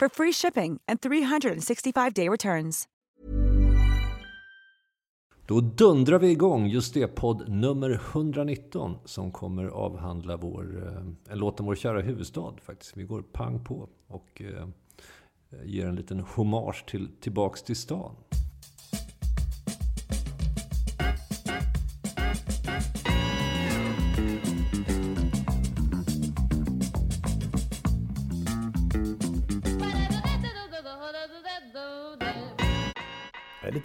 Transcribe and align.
for 0.00 0.08
free 0.08 0.32
shipping 0.32 0.80
and 0.88 1.00
365-day 1.00 2.28
returns. 2.28 2.88
Då 5.46 5.60
dundrar 5.60 6.18
vi 6.18 6.30
igång 6.30 6.66
just 6.66 6.94
det 6.94 7.06
podd 7.06 7.48
nummer 7.48 7.90
119 7.90 8.96
som 9.04 9.32
kommer 9.32 9.64
avhandla 9.64 10.36
vår, 10.36 10.86
eh, 10.86 11.32
en 11.32 11.38
låt 11.38 11.60
om 11.60 11.66
vår 11.66 11.74
kära 11.74 12.00
huvudstad 12.00 12.54
faktiskt. 12.62 12.96
Vi 12.96 13.02
går 13.02 13.22
pang 13.22 13.64
på 13.64 13.88
och 14.06 14.42
eh, 14.42 14.62
eh 15.50 15.64
ger 15.64 15.86
en 15.86 15.96
liten 15.96 16.20
hommage 16.20 16.84
till 16.86 17.08
Tillbaks 17.20 17.62
till 17.62 17.76
stan. 17.76 18.16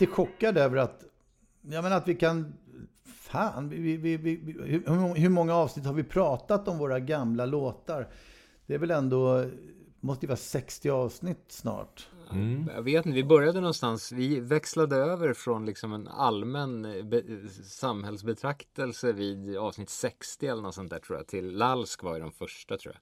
Lite 0.01 0.13
chockad 0.13 0.57
över 0.57 0.77
att, 0.77 1.03
jag 1.61 1.83
menar 1.83 1.97
att 1.97 2.07
vi 2.07 2.15
kan, 2.15 2.53
fan, 3.05 3.69
vi, 3.69 3.97
vi, 3.97 4.17
vi, 4.17 4.55
hur, 4.65 5.15
hur 5.15 5.29
många 5.29 5.55
avsnitt 5.55 5.85
har 5.85 5.93
vi 5.93 6.03
pratat 6.03 6.67
om 6.67 6.77
våra 6.77 6.99
gamla 6.99 7.45
låtar? 7.45 8.07
Det 8.65 8.73
är 8.73 8.77
väl 8.77 8.91
ändå, 8.91 9.45
måste 9.99 10.25
ju 10.25 10.27
vara 10.27 10.37
60 10.37 10.89
avsnitt 10.89 11.45
snart. 11.47 12.07
Mm. 12.31 12.69
Jag 12.75 12.81
vet 12.81 13.05
inte, 13.05 13.15
vi 13.15 13.23
började 13.23 13.59
någonstans, 13.59 14.11
vi 14.11 14.39
växlade 14.39 14.95
över 14.95 15.33
från 15.33 15.65
liksom 15.65 15.93
en 15.93 16.07
allmän 16.07 16.81
be, 17.09 17.23
samhällsbetraktelse 17.63 19.11
vid 19.11 19.57
avsnitt 19.57 19.89
60 19.89 20.47
eller 20.47 20.61
något 20.61 20.75
sånt 20.75 20.89
där 20.89 20.99
tror 20.99 21.17
jag, 21.17 21.27
till 21.27 21.57
Lalsk 21.57 22.03
var 22.03 22.13
ju 22.13 22.19
de 22.19 22.31
första 22.31 22.77
tror 22.77 22.93
jag. 22.93 23.01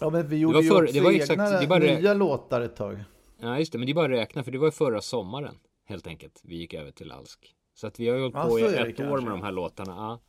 Ja 0.00 0.10
men 0.10 0.28
vi 0.28 0.36
gjorde 0.36 0.60
ju 0.60 0.68
för, 0.68 0.82
också 0.82 0.96
egna 0.96 1.12
exakt, 1.12 1.82
nya 1.82 2.14
låtar 2.14 2.60
ett 2.60 2.76
tag. 2.76 3.04
Ja 3.38 3.58
just 3.58 3.72
det, 3.72 3.78
men 3.78 3.86
det 3.86 3.92
är 3.92 3.94
bara 3.94 4.04
att 4.04 4.10
räkna 4.10 4.42
för 4.42 4.50
det 4.50 4.58
var 4.58 4.66
ju 4.66 4.72
förra 4.72 5.00
sommaren 5.00 5.54
helt 5.84 6.06
enkelt. 6.06 6.40
Vi 6.44 6.56
gick 6.56 6.74
över 6.74 6.90
till 6.90 7.08
Lalsk. 7.08 7.54
Så 7.74 7.86
att 7.86 8.00
vi 8.00 8.08
har 8.08 8.16
ju 8.16 8.22
hållit 8.22 8.34
på 8.34 8.58
i 8.58 8.62
ett 8.62 9.00
år 9.00 9.20
med 9.20 9.30
de 9.30 9.42
här 9.42 9.52
låtarna. 9.52 9.92
Ja. 9.92 10.20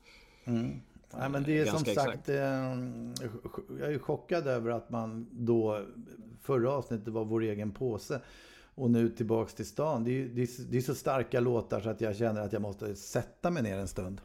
Mm. 0.51 0.81
Nej, 1.17 1.29
men 1.29 1.43
det 1.43 1.59
är 1.59 1.65
som 1.65 1.81
exakt. 1.81 2.01
sagt, 2.01 2.29
eh, 2.29 2.35
jag 3.79 3.93
är 3.93 3.99
chockad 3.99 4.47
över 4.47 4.71
att 4.71 4.89
man 4.89 5.27
då, 5.31 5.85
förra 6.41 6.71
avsnittet 6.71 7.07
var 7.07 7.25
vår 7.25 7.43
egen 7.43 7.71
påse. 7.71 8.21
Och 8.75 8.91
nu 8.91 9.09
tillbaks 9.09 9.53
till 9.53 9.65
stan. 9.65 10.03
Det 10.03 10.21
är, 10.21 10.25
det, 10.25 10.41
är, 10.41 10.71
det 10.71 10.77
är 10.77 10.81
så 10.81 10.95
starka 10.95 11.39
låtar 11.39 11.81
så 11.81 11.89
att 11.89 12.01
jag 12.01 12.15
känner 12.15 12.41
att 12.41 12.53
jag 12.53 12.61
måste 12.61 12.95
sätta 12.95 13.51
mig 13.51 13.63
ner 13.63 13.77
en 13.77 13.87
stund. 13.87 14.21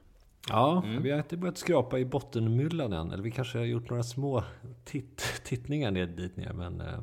Ja, 0.48 0.82
mm. 0.84 1.02
vi 1.02 1.10
har 1.10 1.18
inte 1.18 1.36
börjat 1.36 1.58
skrapa 1.58 1.98
i 1.98 2.04
bottenmyllan 2.04 2.92
än. 2.92 3.10
Eller 3.10 3.22
vi 3.22 3.30
kanske 3.30 3.58
har 3.58 3.64
gjort 3.64 3.90
några 3.90 4.02
små 4.02 4.44
titt, 4.84 5.22
tittningar 5.44 5.90
ner 5.90 6.06
dit 6.06 6.36
ner. 6.36 6.52
Men 6.52 6.80
eh, 6.80 7.02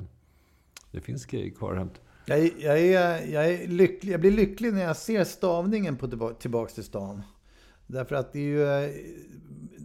det 0.91 1.01
finns 1.01 1.25
grejer 1.25 1.49
kvar 1.49 1.71
att 1.71 1.77
hämta. 1.77 2.01
Jag, 2.29 2.51
jag, 2.59 2.79
är, 2.79 3.25
jag, 3.27 3.51
är 3.53 3.67
lycklig, 3.67 4.13
jag 4.13 4.19
blir 4.19 4.31
lycklig 4.31 4.73
när 4.73 4.83
jag 4.83 4.97
ser 4.97 5.23
stavningen 5.23 5.95
på 5.95 6.33
Tillbaks 6.33 6.73
till 6.73 6.83
stan. 6.83 7.21
Därför 7.88 8.15
att 8.15 8.33
det 8.33 8.39
är 8.39 8.43
ju 8.43 8.63
eh, 8.63 8.89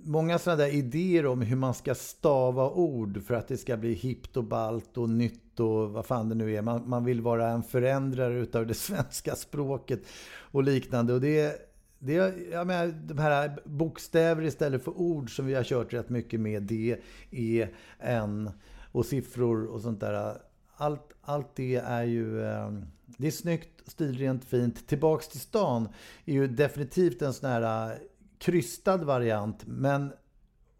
många 0.04 0.38
sådana 0.38 0.62
där 0.62 0.75
idéer 0.75 1.26
om 1.26 1.42
hur 1.42 1.56
man 1.56 1.75
ska 1.75 1.94
stava 1.94 2.70
ord 2.70 3.22
för 3.26 3.34
att 3.34 3.48
det 3.48 3.56
ska 3.56 3.76
bli 3.76 3.92
hippt 3.92 4.36
och 4.36 4.44
balt 4.44 4.98
och 4.98 5.10
nytt 5.10 5.60
och 5.60 5.91
vad 5.91 6.06
fan 6.06 6.28
det 6.28 6.34
nu 6.34 6.54
är. 6.54 6.62
Man, 6.62 6.88
man 6.88 7.04
vill 7.04 7.20
vara 7.20 7.48
en 7.48 7.62
förändrare 7.62 8.34
utav 8.34 8.66
det 8.66 8.74
svenska 8.88 9.34
språket 9.34 10.00
och 10.38 10.62
liknande. 10.62 11.12
Och 11.12 11.20
det, 11.20 11.56
det 11.98 12.12
jag 12.53 12.66
menar, 12.66 12.86
de 12.86 13.19
här 13.19 13.60
bokstäver 13.64 14.42
istället 14.42 14.84
för 14.84 15.00
ord 15.00 15.36
som 15.36 15.47
vi 15.47 15.54
har 15.54 15.64
kört 15.64 15.92
rätt 15.92 16.09
mycket 16.09 16.41
med. 16.41 16.62
D, 16.62 16.97
E, 17.30 17.69
N 17.98 18.50
och 18.92 19.06
siffror 19.06 19.64
och 19.64 19.80
sånt 19.80 20.00
där 20.00 20.36
allt, 20.77 21.12
allt 21.21 21.56
det 21.56 21.77
är 21.77 22.05
ju... 22.05 22.47
Ehm, 22.47 22.87
det 23.16 23.27
är 23.27 23.31
snyggt, 23.31 23.83
stilrent, 23.87 24.44
fint. 24.44 24.88
Tillbaks 24.88 25.28
till 25.28 25.41
stan 25.41 25.88
är 26.25 26.33
ju 26.33 26.47
definitivt 26.47 27.22
en 27.22 27.33
sån 27.33 27.50
här 27.50 27.91
äh, 27.91 27.97
krystad 28.38 28.97
variant. 28.97 29.66
Men 29.66 30.12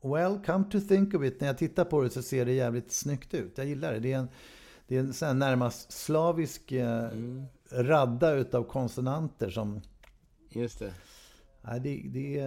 well, 0.03 0.39
come 0.47 0.65
to 0.71 0.81
think 0.81 1.15
of 1.15 1.25
it. 1.25 1.41
När 1.41 1.49
jag 1.49 1.59
tittar 1.59 1.85
på 1.85 2.03
det 2.03 2.11
så 2.11 2.23
ser 2.23 2.45
det 2.45 2.53
jävligt 2.53 2.93
snyggt 2.93 3.35
ut. 3.35 3.59
Jag 3.59 3.67
gillar 3.67 3.93
det. 3.93 3.99
Det 3.99 4.13
är 4.13 4.19
en, 4.19 4.29
det 4.87 4.97
är 4.97 5.01
en 5.01 5.13
sån 5.13 5.39
närmast 5.39 5.93
slavisk 5.93 6.73
äh, 6.73 7.05
mm. 7.05 7.45
radda 7.71 8.33
utav 8.33 8.65
konsonanter 8.65 9.51
som... 9.51 9.81
Just 10.51 10.79
det. 10.79 10.95
Nej, 11.63 11.81
det, 11.81 12.03
det, 12.09 12.45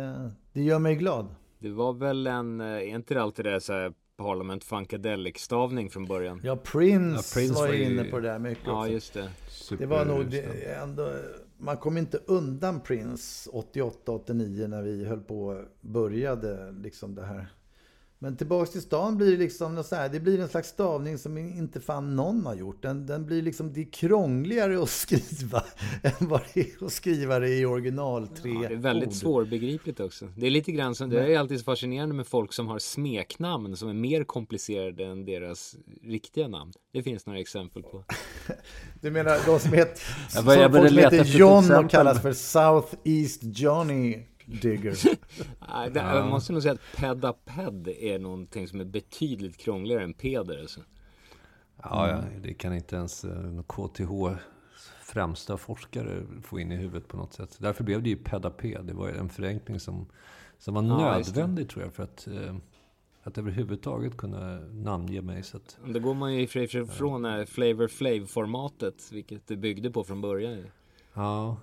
det 0.53 0.63
gör 0.63 0.79
mig 0.79 0.95
glad. 0.95 1.35
Det 1.59 1.69
var 1.69 1.93
väl 1.93 2.27
en, 2.27 2.61
äh, 2.61 2.67
är 2.67 2.81
inte 2.81 3.13
det 3.13 3.21
alltid 3.21 3.45
det 3.45 3.61
så 3.61 3.73
här 3.73 3.93
Parliament 4.17 4.63
Funkadelic-stavning 4.63 5.89
från 5.89 6.05
början. 6.05 6.41
Ja, 6.43 6.55
Prince, 6.55 7.15
ja, 7.15 7.39
Prince 7.41 7.53
var, 7.53 7.73
ju 7.73 7.83
inne 7.83 8.03
på 8.03 8.19
det 8.19 8.27
där 8.27 8.39
mycket 8.39 8.65
Ja, 8.65 8.87
just 8.87 9.13
det. 9.13 9.31
Super 9.49 9.83
det 9.83 9.89
var 9.89 10.05
nog 10.05 10.25
det, 10.25 10.75
ändå... 10.81 11.13
Man 11.57 11.77
kom 11.77 11.97
inte 11.97 12.17
undan 12.25 12.81
Prince 12.81 13.49
88-89 13.51 14.67
när 14.67 14.81
vi 14.81 15.05
höll 15.05 15.21
på 15.21 15.63
började 15.81 16.71
liksom 16.71 17.15
det 17.15 17.25
här. 17.25 17.47
Men 18.19 18.37
tillbaks 18.37 18.71
till 18.71 18.81
stan 18.81 19.17
blir 19.17 19.31
det 19.31 19.37
liksom 19.37 19.83
så 19.83 19.95
här, 19.95 20.09
det 20.09 20.19
blir 20.19 20.39
en 20.39 20.47
slags 20.47 20.69
stavning 20.69 21.17
som 21.17 21.37
inte 21.37 21.81
fan 21.81 22.15
någon 22.15 22.45
har 22.45 22.55
gjort. 22.55 22.81
Den, 22.81 23.05
den 23.05 23.25
blir 23.25 23.41
liksom, 23.41 23.73
det 23.73 23.81
är 23.81 23.91
krångligare 23.91 24.83
att 24.83 24.89
skriva 25.05 25.63
än 26.01 26.27
vad 26.27 26.41
det 26.53 26.59
är 26.59 26.85
att 26.85 26.93
skriva 26.93 27.39
det 27.39 27.49
i 27.49 27.65
original 27.65 28.27
tre 28.27 28.51
ja, 28.53 28.69
Det 28.69 28.75
är 28.75 28.77
väldigt 28.77 29.09
ord. 29.09 29.15
svårbegripligt 29.15 29.99
också. 29.99 30.27
Det 30.35 30.45
är 30.45 30.51
lite 30.51 30.71
grann 30.71 30.95
som, 30.95 31.09
det 31.09 31.33
är 31.33 31.39
alltid 31.39 31.59
så 31.59 31.63
fascinerande 31.63 32.15
med 32.15 32.27
folk 32.27 32.53
som 32.53 32.67
har 32.67 32.79
smeknamn 32.79 33.77
som 33.77 33.89
är 33.89 33.93
mer 33.93 34.23
komplicerade 34.23 35.05
än 35.05 35.25
deras 35.25 35.75
riktiga 36.03 36.47
namn. 36.47 36.71
Det 36.93 37.03
finns 37.03 37.25
några 37.25 37.39
exempel 37.39 37.83
på. 37.83 38.03
du 39.01 39.11
menar 39.11 39.45
de 39.45 39.59
som 39.59 39.73
heter, 39.73 40.01
som 40.29 40.43
folk 40.43 40.89
som 40.89 40.97
heter 40.97 41.23
John 41.23 41.71
och 41.71 41.91
kallas 41.91 42.21
för 42.21 42.33
South 42.33 42.95
East 43.03 43.41
Johnny 43.43 44.34
Digger. 44.45 44.97
Nej, 45.69 45.89
det, 45.91 45.99
jag 45.99 46.29
måste 46.29 46.53
nog 46.53 46.61
säga 46.61 46.73
att 46.73 46.97
pedaped 46.97 47.87
är 47.87 48.19
någonting 48.19 48.67
som 48.67 48.79
är 48.79 48.85
betydligt 48.85 49.57
krångligare 49.57 50.03
än 50.03 50.13
peder. 50.13 50.59
Alltså. 50.59 50.81
Ja, 51.83 52.09
ja, 52.09 52.23
det 52.41 52.53
kan 52.53 52.73
inte 52.73 52.95
ens 52.95 53.25
KTH 53.67 54.01
eh, 54.01 54.37
främsta 55.01 55.57
forskare 55.57 56.23
få 56.43 56.59
in 56.59 56.71
i 56.71 56.75
huvudet 56.75 57.07
på 57.07 57.17
något 57.17 57.33
sätt. 57.33 57.57
Därför 57.59 57.83
blev 57.83 58.03
det 58.03 58.09
ju 58.09 58.15
pedaped. 58.15 58.85
Det 58.85 58.93
var 58.93 59.09
en 59.09 59.29
förenkling 59.29 59.79
som, 59.79 60.05
som 60.57 60.73
var 60.73 60.83
ja, 60.83 60.97
nödvändig 60.97 61.69
tror 61.69 61.83
jag 61.83 61.93
för 61.93 62.03
att, 62.03 62.27
eh, 62.27 62.55
att 63.23 63.37
överhuvudtaget 63.37 64.17
kunna 64.17 64.59
namnge 64.59 65.21
mig. 65.21 65.43
Så 65.43 65.57
att, 65.57 65.77
Då 65.85 65.99
går 65.99 66.13
man 66.13 66.35
ju 66.35 66.41
ifrån 66.41 67.23
ja. 67.23 67.45
Flavor 67.45 67.87
Flav-formatet, 67.87 69.11
vilket 69.11 69.47
det 69.47 69.55
byggde 69.55 69.91
på 69.91 70.03
från 70.03 70.21
början. 70.21 70.63
Ja, 71.13 71.57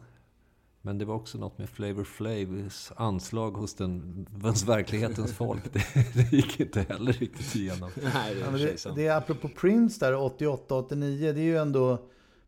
men 0.82 0.98
det 0.98 1.04
var 1.04 1.14
också 1.14 1.38
något 1.38 1.58
med 1.58 1.68
Flavor 1.68 2.04
Flavs 2.04 2.92
anslag 2.96 3.50
hos 3.50 3.74
den 3.74 4.26
verklighetens 4.66 5.32
folk. 5.32 5.72
Det, 5.72 5.84
det, 6.14 6.32
gick 6.36 6.60
inte 6.60 6.80
heller 6.80 7.12
riktigt 7.12 7.54
igenom. 7.54 7.90
Nej, 8.14 8.34
det, 8.34 8.40
är 8.40 8.52
det, 8.52 8.94
det 8.94 9.06
är 9.06 9.16
apropå 9.16 9.48
Prince 9.48 10.06
där 10.06 10.12
88-89. 10.12 10.94
Det 10.94 11.40
är 11.40 11.44
ju 11.44 11.56
ändå... 11.56 11.98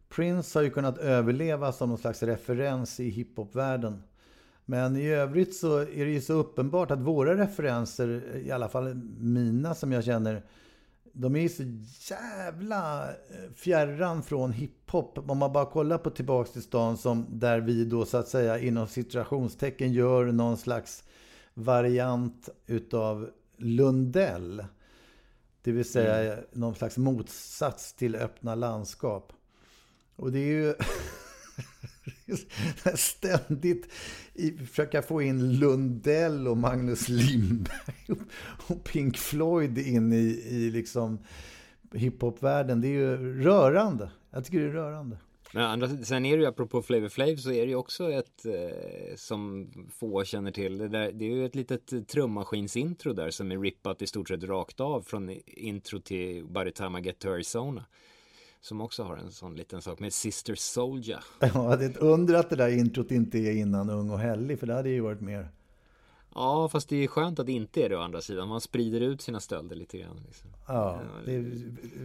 Prince 0.08 0.58
har 0.58 0.64
ju 0.64 0.70
kunnat 0.70 0.98
överleva 0.98 1.72
som 1.72 1.88
någon 1.88 1.98
slags 1.98 2.22
referens 2.22 3.00
i 3.00 3.08
hiphopvärlden. 3.08 4.02
Men 4.64 4.96
i 4.96 5.06
övrigt 5.06 5.56
så 5.56 5.78
är 5.78 6.04
det 6.04 6.10
ju 6.10 6.20
så 6.20 6.32
uppenbart 6.32 6.90
att 6.90 7.00
våra 7.00 7.36
referenser, 7.36 8.36
i 8.44 8.50
alla 8.50 8.68
fall 8.68 8.94
mina 9.18 9.74
som 9.74 9.92
jag 9.92 10.04
känner, 10.04 10.42
de 11.16 11.36
är 11.36 11.48
så 11.48 11.62
jävla 12.14 13.08
eh, 13.08 13.52
fjärran 13.54 14.22
från 14.22 14.52
hiphop. 14.52 15.30
Om 15.30 15.38
man 15.38 15.52
bara 15.52 15.66
kollar 15.66 15.98
på 15.98 16.10
Tillbaks 16.10 16.50
till 16.50 16.62
stan 16.62 16.96
som 16.96 17.26
där 17.30 17.60
vi 17.60 17.84
då 17.84 18.04
så 18.04 18.16
att 18.16 18.28
säga 18.28 18.58
inom 18.58 18.88
situationstecken 18.88 19.92
gör 19.92 20.24
någon 20.24 20.56
slags 20.56 21.04
variant 21.54 22.48
utav 22.66 23.30
Lundell. 23.56 24.64
Det 25.62 25.72
vill 25.72 25.90
säga 25.90 26.32
mm. 26.32 26.44
någon 26.52 26.74
slags 26.74 26.96
motsats 26.96 27.92
till 27.92 28.16
öppna 28.16 28.54
landskap. 28.54 29.32
Och 30.16 30.32
det 30.32 30.38
är 30.38 30.52
ju 30.52 30.74
ständigt 32.94 33.88
försöka 34.68 35.02
få 35.02 35.22
in 35.22 35.58
Lundell 35.58 36.48
och 36.48 36.56
Magnus 36.56 37.08
Lindberg 37.08 38.24
och 38.66 38.84
Pink 38.84 39.18
Floyd 39.18 39.78
in 39.78 40.12
i, 40.12 40.44
i 40.48 40.70
liksom 40.70 41.18
hiphopvärlden. 41.92 42.80
Det 42.80 42.88
är 42.88 42.92
ju 42.92 43.42
rörande. 43.42 44.10
Jag 44.30 44.44
tycker 44.44 44.58
det 44.58 44.66
är 44.66 44.72
rörande. 44.72 45.18
Men 45.54 45.62
andra, 45.62 45.88
sen 45.88 46.24
är 46.24 46.36
det 46.36 46.42
ju 46.42 46.48
apropå 46.48 46.82
Flavor 46.82 47.08
Flav 47.08 47.36
så 47.36 47.52
är 47.52 47.60
det 47.60 47.70
ju 47.70 47.74
också 47.74 48.12
ett 48.12 48.46
eh, 48.46 49.16
som 49.16 49.70
få 49.90 50.24
känner 50.24 50.50
till. 50.50 50.78
Det, 50.78 50.88
där, 50.88 51.12
det 51.12 51.24
är 51.24 51.30
ju 51.30 51.46
ett 51.46 51.54
litet 51.54 52.08
trummaskinsintro 52.08 53.12
där 53.12 53.30
som 53.30 53.52
är 53.52 53.58
rippat 53.58 54.02
i 54.02 54.06
stort 54.06 54.28
sett 54.28 54.44
rakt 54.44 54.80
av 54.80 55.02
från 55.02 55.30
intro 55.46 56.00
till 56.00 56.44
By 56.44 56.64
the 56.64 56.70
time 56.70 56.98
I 56.98 57.02
get 57.02 57.18
to 57.18 57.28
Arizona. 57.28 57.84
Som 58.64 58.80
också 58.80 59.02
har 59.02 59.16
en 59.16 59.32
sån 59.32 59.54
liten 59.56 59.82
sak 59.82 60.00
med 60.00 60.12
Sister 60.12 60.54
Soldier. 60.54 61.24
Ja, 61.54 61.76
det 61.76 61.84
är 61.84 61.90
ett 61.90 61.96
under 61.96 62.34
att 62.34 62.50
det 62.50 62.56
där 62.56 62.78
introt 62.78 63.10
inte 63.10 63.38
är 63.38 63.52
innan 63.52 63.90
Ung 63.90 64.10
och 64.10 64.18
Hellig, 64.18 64.58
för 64.58 64.66
det 64.66 64.74
hade 64.74 64.88
ju 64.88 65.00
varit 65.00 65.20
mer. 65.20 65.50
Ja, 66.34 66.68
fast 66.68 66.88
det 66.88 66.96
är 66.96 67.06
skönt 67.06 67.38
att 67.38 67.46
det 67.46 67.52
inte 67.52 67.82
är 67.82 67.88
det 67.88 67.96
å 67.96 68.00
andra 68.00 68.20
sidan. 68.20 68.48
Man 68.48 68.60
sprider 68.60 69.00
ut 69.00 69.22
sina 69.22 69.40
stölder 69.40 69.76
lite 69.76 69.98
grann. 69.98 70.20
Liksom. 70.26 70.50
Ja, 70.66 71.00
det 71.24 71.42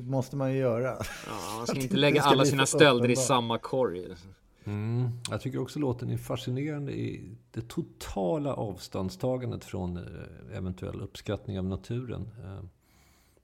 måste 0.01 0.35
man 0.35 0.53
ju 0.53 0.57
göra. 0.59 0.97
Ja, 1.27 1.57
man 1.57 1.67
ska 1.67 1.79
inte 1.79 1.97
lägga 1.97 2.21
alla 2.21 2.45
sina 2.45 2.65
stölder 2.65 3.09
i 3.09 3.15
samma 3.15 3.57
korg. 3.57 4.15
Mm. 4.63 5.09
Jag 5.29 5.41
tycker 5.41 5.61
också 5.61 5.79
låten 5.79 6.09
är 6.09 6.17
fascinerande 6.17 6.91
i 6.91 7.37
det 7.51 7.67
totala 7.67 8.53
avståndstagandet 8.53 9.65
från 9.65 9.97
eh, 9.97 10.57
eventuell 10.57 11.01
uppskattning 11.01 11.59
av 11.59 11.65
naturen. 11.65 12.29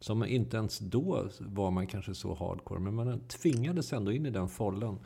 Som 0.06 0.26
inte 0.26 0.58
ens 0.58 0.80
då 0.80 1.28
var 1.40 1.72
man 1.72 1.88
kanske 1.88 2.16
så 2.16 2.34
hardcore, 2.34 2.80
men 2.80 2.96
man 2.96 3.20
tvingades 3.28 3.94
ändå 3.94 4.12
in 4.12 4.26
i 4.26 4.30
den 4.30 4.50
follen. 4.50 5.00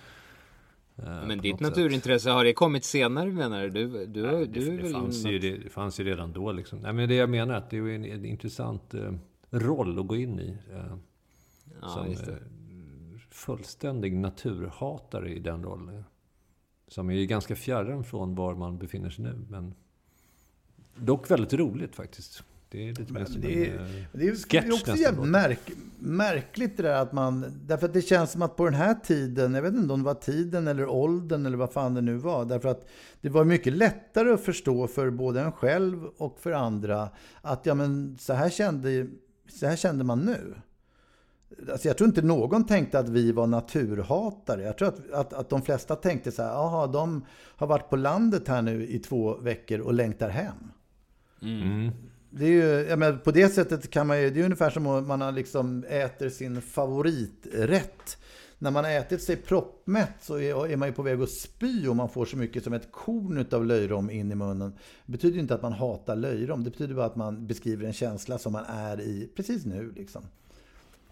Eh, 0.95 1.27
men 1.27 1.39
ditt 1.39 1.59
naturintresse, 1.59 2.23
sätt. 2.23 2.33
har 2.33 2.43
det 2.43 2.53
kommit 2.53 2.83
senare 2.83 3.31
menar 3.31 3.61
du? 3.61 3.69
du, 3.69 4.05
du, 4.05 4.21
Nej, 4.21 4.47
du 4.47 4.77
det, 4.77 4.83
det, 4.83 4.89
fanns 4.89 5.25
ju, 5.25 5.39
det, 5.39 5.57
det, 5.57 5.69
fanns 5.69 5.99
ju 5.99 6.03
redan 6.03 6.33
då 6.33 6.51
liksom. 6.51 6.79
Nej, 6.79 6.93
men 6.93 7.09
det 7.09 7.15
jag 7.15 7.29
menar 7.29 7.53
att 7.53 7.69
det 7.69 7.77
är 7.77 7.87
en, 7.87 8.05
en 8.05 8.25
intressant 8.25 8.93
eh, 8.93 9.13
roll 9.49 9.99
att 9.99 10.07
gå 10.07 10.15
in 10.15 10.39
i. 10.39 10.57
Eh, 10.73 10.95
ja, 11.81 11.87
som 11.87 12.07
eh, 12.07 12.37
fullständig 13.29 14.13
naturhatare 14.15 15.33
i 15.33 15.39
den 15.39 15.63
rollen. 15.63 16.03
Som 16.87 17.09
är 17.09 17.25
ganska 17.25 17.55
fjärran 17.55 18.03
från 18.03 18.35
var 18.35 18.55
man 18.55 18.77
befinner 18.77 19.09
sig 19.09 19.23
nu. 19.23 19.45
Men 19.49 19.73
dock 20.95 21.31
väldigt 21.31 21.53
roligt 21.53 21.95
faktiskt. 21.95 22.43
Det 22.71 22.89
är 22.89 22.93
lite 22.93 23.13
mer 23.13 23.25
som 23.25 23.41
det 23.41 23.67
en 23.67 23.79
eh, 23.79 23.85
det 24.11 24.27
är, 24.27 24.35
sketch 24.35 24.51
Det 24.51 24.57
är 24.57 24.73
också 24.73 24.95
jävligt 24.95 25.29
märk, 25.29 25.71
märkligt 25.99 26.77
det 26.77 26.83
där 26.83 27.01
att 27.01 27.13
man... 27.13 27.59
Därför 27.65 27.85
att 27.87 27.93
det 27.93 28.01
känns 28.01 28.31
som 28.31 28.41
att 28.41 28.55
på 28.55 28.65
den 28.65 28.73
här 28.73 28.93
tiden, 28.93 29.53
jag 29.53 29.61
vet 29.61 29.73
inte 29.73 29.93
om 29.93 29.99
det 29.99 30.05
var 30.05 30.13
tiden 30.13 30.67
eller 30.67 30.89
åldern 30.89 31.45
eller 31.45 31.57
vad 31.57 31.71
fan 31.71 31.93
det 31.93 32.01
nu 32.01 32.15
var. 32.17 32.45
Därför 32.45 32.69
att 32.69 32.89
det 33.21 33.29
var 33.29 33.43
mycket 33.43 33.73
lättare 33.73 34.33
att 34.33 34.41
förstå 34.41 34.87
för 34.87 35.09
både 35.09 35.41
en 35.41 35.51
själv 35.51 36.05
och 36.17 36.39
för 36.39 36.51
andra 36.51 37.09
att 37.41 37.65
ja 37.65 37.75
men 37.75 38.17
så 38.19 38.33
här 38.33 38.49
kände, 38.49 39.07
så 39.49 39.67
här 39.67 39.75
kände 39.75 40.03
man 40.03 40.19
nu. 40.19 40.55
Alltså 41.71 41.87
jag 41.87 41.97
tror 41.97 42.07
inte 42.07 42.21
någon 42.21 42.65
tänkte 42.65 42.99
att 42.99 43.09
vi 43.09 43.31
var 43.31 43.47
naturhatare. 43.47 44.63
Jag 44.63 44.77
tror 44.77 44.87
att, 44.87 45.11
att, 45.11 45.33
att 45.33 45.49
de 45.49 45.61
flesta 45.61 45.95
tänkte 45.95 46.31
så 46.31 46.43
här, 46.43 46.49
jaha, 46.49 46.87
de 46.87 47.25
har 47.31 47.67
varit 47.67 47.89
på 47.89 47.95
landet 47.95 48.47
här 48.47 48.61
nu 48.61 48.87
i 48.87 48.99
två 48.99 49.37
veckor 49.37 49.79
och 49.79 49.93
längtar 49.93 50.29
hem. 50.29 50.71
Mm 51.41 51.91
det 52.29 52.45
är 52.45 52.49
ju, 52.49 52.89
jag 52.89 52.99
menar, 52.99 53.17
på 53.17 53.31
det 53.31 53.49
sättet 53.49 53.89
kan 53.89 54.07
man 54.07 54.21
ju, 54.21 54.29
det 54.29 54.39
är 54.39 54.43
ungefär 54.43 54.69
som 54.69 54.87
om 54.87 55.07
man 55.07 55.35
liksom 55.35 55.83
äter 55.89 56.29
sin 56.29 56.61
favoriträtt. 56.61 58.17
När 58.61 58.71
man 58.71 58.83
har 58.83 58.91
ätit 58.91 59.23
sig 59.23 59.35
proppmätt 59.35 60.13
så 60.21 60.39
är, 60.39 60.77
man 60.77 60.87
ju 60.87 60.93
på 60.93 61.01
väg 61.01 61.21
att 61.21 61.29
spy 61.29 61.87
och 61.87 61.95
man 61.95 62.09
får 62.09 62.25
så 62.25 62.37
mycket 62.37 62.63
som 62.63 62.73
ett 62.73 62.91
korn 62.91 63.45
av 63.51 63.65
löjrom 63.65 64.09
in 64.09 64.31
i 64.31 64.35
munnen. 64.35 64.73
Det 65.05 65.11
betyder 65.11 65.39
inte 65.39 65.55
att 65.55 65.61
man 65.61 65.73
hatar 65.73 66.15
löjrom, 66.15 66.63
det 66.63 66.69
betyder 66.69 66.95
bara 66.95 67.05
att 67.05 67.15
man 67.15 67.47
beskriver 67.47 67.85
en 67.85 67.93
känsla 67.93 68.37
som 68.37 68.53
man 68.53 68.65
är 68.65 69.01
i 69.01 69.29
precis 69.35 69.65
nu. 69.65 69.93
Liksom. 69.95 70.21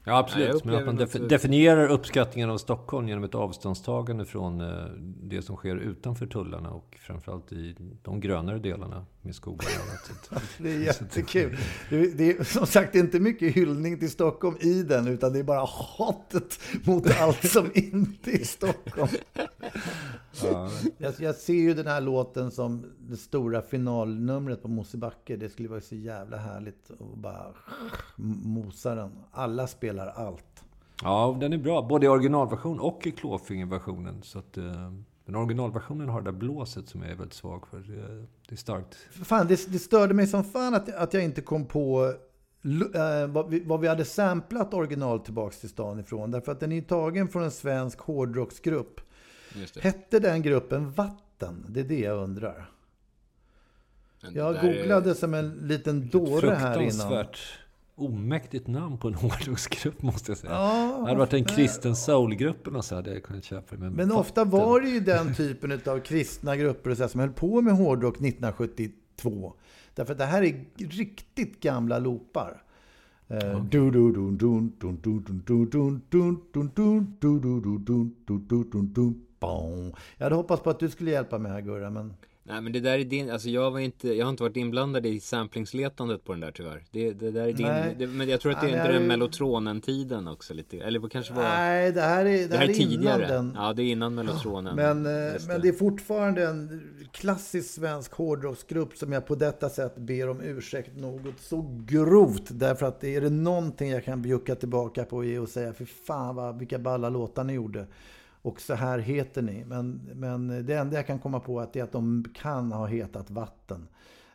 Ja, 0.04 0.18
absolut. 0.18 0.66
Men 0.66 0.76
att 0.76 0.86
man 0.86 0.96
def 0.96 1.14
definierar 1.14 1.88
uppskattningen 1.88 2.50
av 2.50 2.58
Stockholm 2.58 3.08
genom 3.08 3.24
ett 3.24 3.36
avståndstagande 3.36 4.26
från 4.26 4.62
eh, 4.62 4.86
det 5.24 5.42
som 5.42 5.56
sker 5.56 5.76
utanför 5.76 6.26
tullarna 6.26 6.70
och 6.70 6.98
framförallt 7.00 7.52
i 7.52 7.76
de 8.04 8.20
grönare 8.20 8.60
delarna 8.60 9.06
med 9.28 9.36
skogar 9.36 9.68
och 9.68 9.84
annat. 9.84 10.42
det 10.58 10.74
är 10.74 10.80
jättekul. 10.80 11.58
Det, 11.90 12.18
det 12.18 12.32
är 12.32 12.44
som 12.44 12.66
sagt 12.66 12.96
inte 12.96 13.20
mycket 13.20 13.54
hyllning 13.54 14.00
till 14.00 14.12
Stockholm 14.12 14.58
i 14.60 14.84
den, 14.84 15.08
utan 15.08 15.34
det 15.34 15.40
är 15.40 15.44
bara 15.44 15.66
hatet 15.66 16.60
mot 16.86 17.20
allt 17.20 17.52
som 17.52 17.72
inte 17.74 18.32
är 18.32 18.46
Stockholm. 18.46 19.12
Ja. 20.44 20.70
Jag, 20.98 21.14
jag, 21.20 21.36
ser 21.36 21.54
ju 21.54 21.74
den 21.74 21.88
här 21.88 22.02
låten 22.02 22.52
som 22.52 22.86
det 23.00 23.18
stora 23.18 23.62
finalnumret 23.62 24.62
på 24.62 24.68
Mosebacke. 24.68 25.36
Det 25.36 25.50
skulle 25.50 25.70
vara 25.70 25.82
så 25.82 25.96
jävla 25.96 26.38
härligt 26.38 26.92
att 26.92 27.18
bara 27.18 27.54
mosa 28.46 28.96
den. 28.96 29.12
Alla 29.32 29.68
spelar 29.68 30.08
allt. 30.08 30.64
Ja, 31.04 31.38
den 31.40 31.54
är 31.54 31.58
bra. 31.58 31.82
Både 31.82 32.06
i 32.06 32.10
originalversion 32.10 32.80
och 32.80 33.08
i 33.08 33.12
klåfingerversionen. 33.12 34.22
Så 34.24 34.40
att, 34.40 34.58
uh, 34.58 34.94
den 35.28 35.36
originalversionen 35.36 36.10
har 36.10 36.22
det 36.22 36.32
där 36.32 36.38
blåset 36.38 36.90
som 36.90 37.02
jag 37.02 37.12
är 37.12 37.16
väldigt 37.16 37.34
svag 37.34 37.68
för. 37.68 37.80
Det, 37.80 38.26
det 38.48 38.56
är 38.56 38.58
starkt. 38.58 38.96
Fan, 39.24 39.48
det, 39.48 39.72
det, 39.72 39.80
störde 39.80 40.14
mig 40.14 40.28
som 40.28 40.44
fan 40.44 40.74
att, 40.74 40.96
att 40.96 41.14
jag 41.14 41.24
inte 41.24 41.42
kom 41.42 41.66
på 41.66 42.14
uh, 42.66 43.28
vad, 43.28 43.50
vi, 43.50 43.60
vad 43.60 43.80
vi 43.80 43.88
hade 43.88 44.06
samplat 44.06 44.74
original 44.74 45.20
tillbaks 45.20 45.60
till 45.60 45.70
stan 45.70 46.00
ifrån. 46.00 46.32
Därför 46.32 46.52
att 46.52 46.60
den 46.60 46.72
är 46.72 46.82
tagen 46.82 47.28
från 47.28 47.44
en 47.44 47.52
svensk 47.52 48.00
hårdrocksgrupp. 48.00 49.02
Hette 49.82 50.20
den 50.20 50.42
gruppen 50.42 50.92
Vatten? 50.92 51.66
Det 51.70 51.80
är 51.80 51.84
det 51.84 52.00
jag 52.00 52.24
undrar. 52.24 52.72
Jag 54.34 54.62
googlade 54.62 55.16
som 55.16 55.34
en 55.34 55.50
liten 55.50 56.10
dåre 56.10 56.50
här 56.50 56.82
innan. 56.82 57.26
Omäktigt 57.98 58.68
namn 58.68 58.98
på 58.98 59.08
en 59.08 59.14
hårdrocksgrupp 59.14 60.02
måste 60.02 60.32
jag 60.32 60.38
säga. 60.38 60.54
Ja, 60.54 60.98
det 61.00 61.06
hade 61.06 61.20
varit 61.20 61.34
en 61.34 61.46
kristen 61.46 61.96
soulgrupp 61.96 62.68
eller 62.68 62.82
så 62.82 62.96
hade 62.96 63.14
jag 63.14 63.24
kunnat 63.24 63.44
köpa 63.44 63.76
det. 63.76 63.82
Men, 63.82 63.94
men 63.94 64.12
ofta 64.12 64.46
var 64.46 64.82
det 64.82 64.90
ju 64.90 65.00
den 65.00 65.36
typen 65.36 65.82
av 65.86 66.00
kristna 66.00 66.56
grupper 66.56 66.90
och 66.90 66.98
så 66.98 67.08
som 67.08 67.20
höll 67.20 67.30
på 67.30 67.62
med 67.62 67.74
hårdrock 67.74 68.16
1972. 68.16 69.54
Därför 69.94 70.12
att 70.12 70.18
det 70.18 70.26
här 70.26 70.44
är 70.44 70.66
riktigt 70.78 71.64
gamla 71.64 72.00
loopar. 72.00 72.64
Jag 80.18 80.26
hade 80.26 80.36
hoppats 80.36 80.64
på 80.64 80.70
att 80.70 80.80
du 80.80 80.90
skulle 80.90 81.12
hjälpa 81.12 81.38
mig 81.38 81.52
här 81.52 81.62
Gurra, 81.62 81.90
men... 81.90 82.14
Nej 82.50 82.62
men 82.62 82.72
det 82.72 82.80
där 82.80 83.00
är 83.00 83.04
din, 83.04 83.32
alltså 83.32 83.50
jag 83.50 83.72
var 83.72 83.80
inte, 83.80 84.14
jag 84.14 84.26
har 84.26 84.30
inte 84.30 84.44
varit 84.44 84.58
inblandad 84.58 85.06
i 85.06 85.20
samplingsletandet 85.20 86.24
på 86.24 86.32
den 86.34 86.40
där 86.40 86.52
tyvärr. 86.52 86.84
Det, 86.92 87.14
det 87.14 87.32
där 87.32 87.48
är 87.48 87.54
din, 87.54 87.98
det, 88.00 88.08
men 88.08 88.30
jag 88.30 88.42
tror 88.42 88.52
att 88.52 88.62
det 88.62 88.68
är 88.68 88.78
inte 88.78 88.92
den 88.92 89.08
mellotronen-tiden 89.08 90.28
också 90.28 90.54
lite, 90.54 90.78
eller 90.78 91.00
vad 91.00 91.12
kanske 91.12 91.34
var... 91.34 91.44
Nej, 91.44 91.92
det 91.92 92.02
här 92.02 92.26
är, 92.26 92.38
det, 92.38 92.48
det 92.48 92.58
här 92.58 92.66
är, 92.66 92.70
är 92.70 92.74
tidigare. 92.74 93.28
Den. 93.28 93.54
Ja, 93.56 93.74
det 93.74 93.84
är 93.84 93.86
innan 93.86 94.16
mellotronen. 94.16 94.76
Men, 94.76 95.06
eh, 95.06 95.34
men 95.48 95.62
det 95.62 95.68
är 95.68 95.74
fortfarande 95.78 96.48
en 96.48 96.82
klassisk 97.12 97.74
svensk 97.74 98.14
hårdrocksgrupp 98.14 98.98
som 98.98 99.12
jag 99.12 99.28
på 99.28 99.36
detta 99.36 99.70
sätt 99.70 99.98
ber 99.98 100.30
om 100.30 100.42
ursäkt 100.42 100.98
något 100.98 101.40
så 101.40 101.82
grovt. 101.86 102.44
Därför 102.48 102.86
att 102.86 103.04
är 103.04 103.22
det 103.22 103.30
någonting 103.30 103.90
jag 103.90 104.06
kan 104.06 104.22
bjucka 104.22 104.56
tillbaka 104.56 105.06
på 105.06 105.26
är 105.26 105.40
att 105.40 105.50
säga, 105.50 105.74
för 105.74 105.86
fan 105.86 106.36
vad, 106.36 106.60
vilka 106.60 106.80
balla 106.80 107.10
låtar 107.10 107.44
ni 107.44 107.54
gjorde. 107.54 107.88
Och 108.42 108.62
så 108.62 108.74
här 108.74 109.00
heter 109.00 109.42
ni. 109.42 109.66
Men, 109.66 110.10
men 110.14 110.66
det 110.66 110.74
enda 110.74 110.96
jag 110.96 111.08
kan 111.08 111.20
komma 111.20 111.40
på 111.40 111.60
är 111.74 111.84
att 111.84 111.92
de 111.92 112.26
kan 112.34 112.72
ha 112.72 112.86
hetat 112.86 113.30
vatten. 113.32 113.88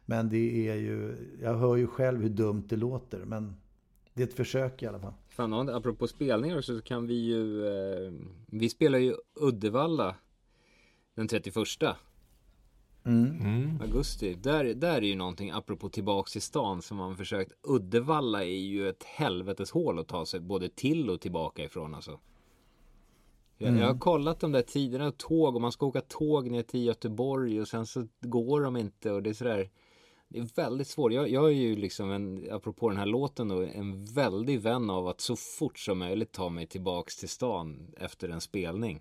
Men 0.07 0.29
det 0.29 0.69
är 0.69 0.75
ju, 0.75 1.17
jag 1.43 1.55
hör 1.55 1.77
ju 1.77 1.87
själv 1.87 2.23
hur 2.23 2.29
dumt 2.29 2.65
det 2.69 2.77
låter. 2.77 3.19
Men 3.19 3.57
det 4.15 4.23
är 4.23 4.27
ett 4.27 4.35
försök 4.35 4.83
i 4.83 4.87
alla 4.87 5.01
fall. 5.01 5.13
Fan, 5.29 5.69
apropå 5.69 6.09
spelningar 6.09 6.61
så 6.61 6.81
kan 6.81 7.07
vi 7.07 7.15
ju, 7.15 7.67
eh, 7.67 8.13
vi 8.47 8.69
spelar 8.69 8.99
ju 8.99 9.15
Uddevalla 9.41 10.15
den 11.15 11.29
31. 11.29 11.57
Mm. 13.05 13.41
Mm. 13.41 13.81
Augusti. 13.81 14.35
Där, 14.35 14.65
där 14.75 14.97
är 14.97 15.03
ju 15.03 15.17
någonting, 15.17 15.51
apropå 15.51 15.89
tillbaks 15.89 16.33
till 16.33 16.43
stan, 16.43 16.83
som 16.83 16.97
man 16.97 17.17
försökt. 17.17 17.53
Uddevalla 17.63 18.45
är 18.45 18.61
ju 18.61 18.89
ett 18.89 19.05
helvetes 19.05 19.71
hål 19.71 19.99
att 19.99 20.09
ta 20.09 20.27
sig 20.27 20.41
både 20.41 20.69
till 20.69 21.11
och 21.11 21.21
tillbaka 21.21 21.65
ifrån 21.65 21.95
alltså. 21.95 22.21
Mm. 23.69 23.81
Jag 23.81 23.87
har 23.87 23.99
kollat 23.99 24.41
de 24.41 24.53
där 24.53 24.63
tiderna, 24.63 25.11
tåg, 25.11 25.55
och 25.55 25.61
man 25.61 25.73
ska 25.73 25.87
åka 25.87 26.01
tåg 26.01 26.51
ner 26.51 26.63
till 26.63 26.85
Göteborg 26.85 27.61
och 27.61 27.69
sen 27.69 27.87
så 27.87 28.07
går 28.21 28.61
de 28.61 28.77
inte 28.77 29.11
och 29.11 29.23
det 29.23 29.31
är 29.31 29.35
sådär. 29.35 29.71
Det 30.29 30.39
är 30.39 30.49
väldigt 30.57 30.89
svårt. 30.89 31.13
Jag, 31.13 31.29
jag 31.29 31.45
är 31.45 31.55
ju 31.55 31.77
liksom, 31.77 32.11
en, 32.11 32.49
apropå 32.51 32.89
den 32.89 32.99
här 32.99 33.07
låten 33.07 33.49
då, 33.49 33.63
en 33.63 34.05
väldig 34.05 34.61
vän 34.61 34.91
av 34.91 35.09
att 35.09 35.21
så 35.21 35.37
fort 35.37 35.79
som 35.79 35.99
möjligt 35.99 36.33
ta 36.33 36.49
mig 36.49 36.67
tillbaks 36.67 37.17
till 37.17 37.29
stan 37.29 37.95
efter 37.97 38.29
en 38.29 38.41
spelning. 38.41 39.01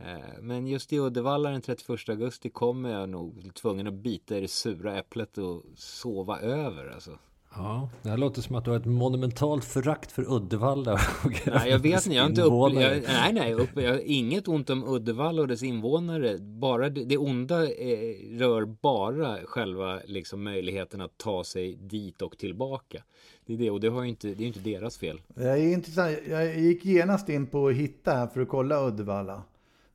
Eh, 0.00 0.40
men 0.40 0.66
just 0.66 0.92
i 0.92 0.98
Uddevalla 0.98 1.50
den 1.50 1.62
31 1.62 2.08
augusti 2.08 2.50
kommer 2.50 2.90
jag 2.90 3.08
nog 3.08 3.54
tvungen 3.54 3.86
att 3.86 3.94
bita 3.94 4.38
i 4.38 4.40
det 4.40 4.48
sura 4.48 4.98
äpplet 4.98 5.38
och 5.38 5.62
sova 5.74 6.40
över 6.40 6.86
alltså. 6.86 7.18
Ja, 7.58 7.88
det 8.02 8.08
här 8.08 8.16
låter 8.16 8.42
som 8.42 8.56
att 8.56 8.64
du 8.64 8.70
har 8.70 8.78
ett 8.78 8.86
monumentalt 8.86 9.64
förakt 9.64 10.12
för 10.12 10.32
Uddevalla. 10.32 10.92
Och 11.24 11.42
nej, 11.46 11.70
jag 11.70 11.78
vet 11.78 12.06
inte. 12.06 12.16
Jag 12.16 12.22
har 12.22 12.28
inte 12.28 12.42
upp, 12.42 12.74
jag, 12.74 13.02
nej, 13.02 13.32
nej, 13.32 13.54
upp, 13.54 13.70
jag 13.74 13.90
har 13.90 14.02
inget 14.04 14.48
ont 14.48 14.70
om 14.70 14.84
Uddevalla 14.84 15.42
och 15.42 15.48
dess 15.48 15.62
invånare. 15.62 16.38
Bara 16.38 16.88
det, 16.88 17.04
det 17.04 17.16
onda 17.16 17.62
eh, 17.64 18.38
rör 18.38 18.64
bara 18.64 19.36
själva 19.44 20.00
liksom, 20.04 20.44
möjligheten 20.44 21.00
att 21.00 21.18
ta 21.18 21.44
sig 21.44 21.74
dit 21.76 22.22
och 22.22 22.38
tillbaka. 22.38 23.02
Det 23.46 23.54
är 23.54 23.58
det, 23.58 23.70
och 23.70 23.80
det, 23.80 23.88
har 23.88 24.04
inte, 24.04 24.28
det 24.34 24.44
är 24.44 24.48
inte 24.48 24.60
deras 24.60 24.98
fel. 24.98 25.20
Jag, 25.34 25.58
är 25.58 25.72
intressant. 25.72 26.18
jag 26.28 26.58
gick 26.58 26.84
genast 26.84 27.28
in 27.28 27.46
på 27.46 27.68
att 27.68 27.74
hitta 27.74 28.12
här 28.12 28.26
för 28.26 28.40
att 28.40 28.48
kolla 28.48 28.86
Uddevalla. 28.86 29.42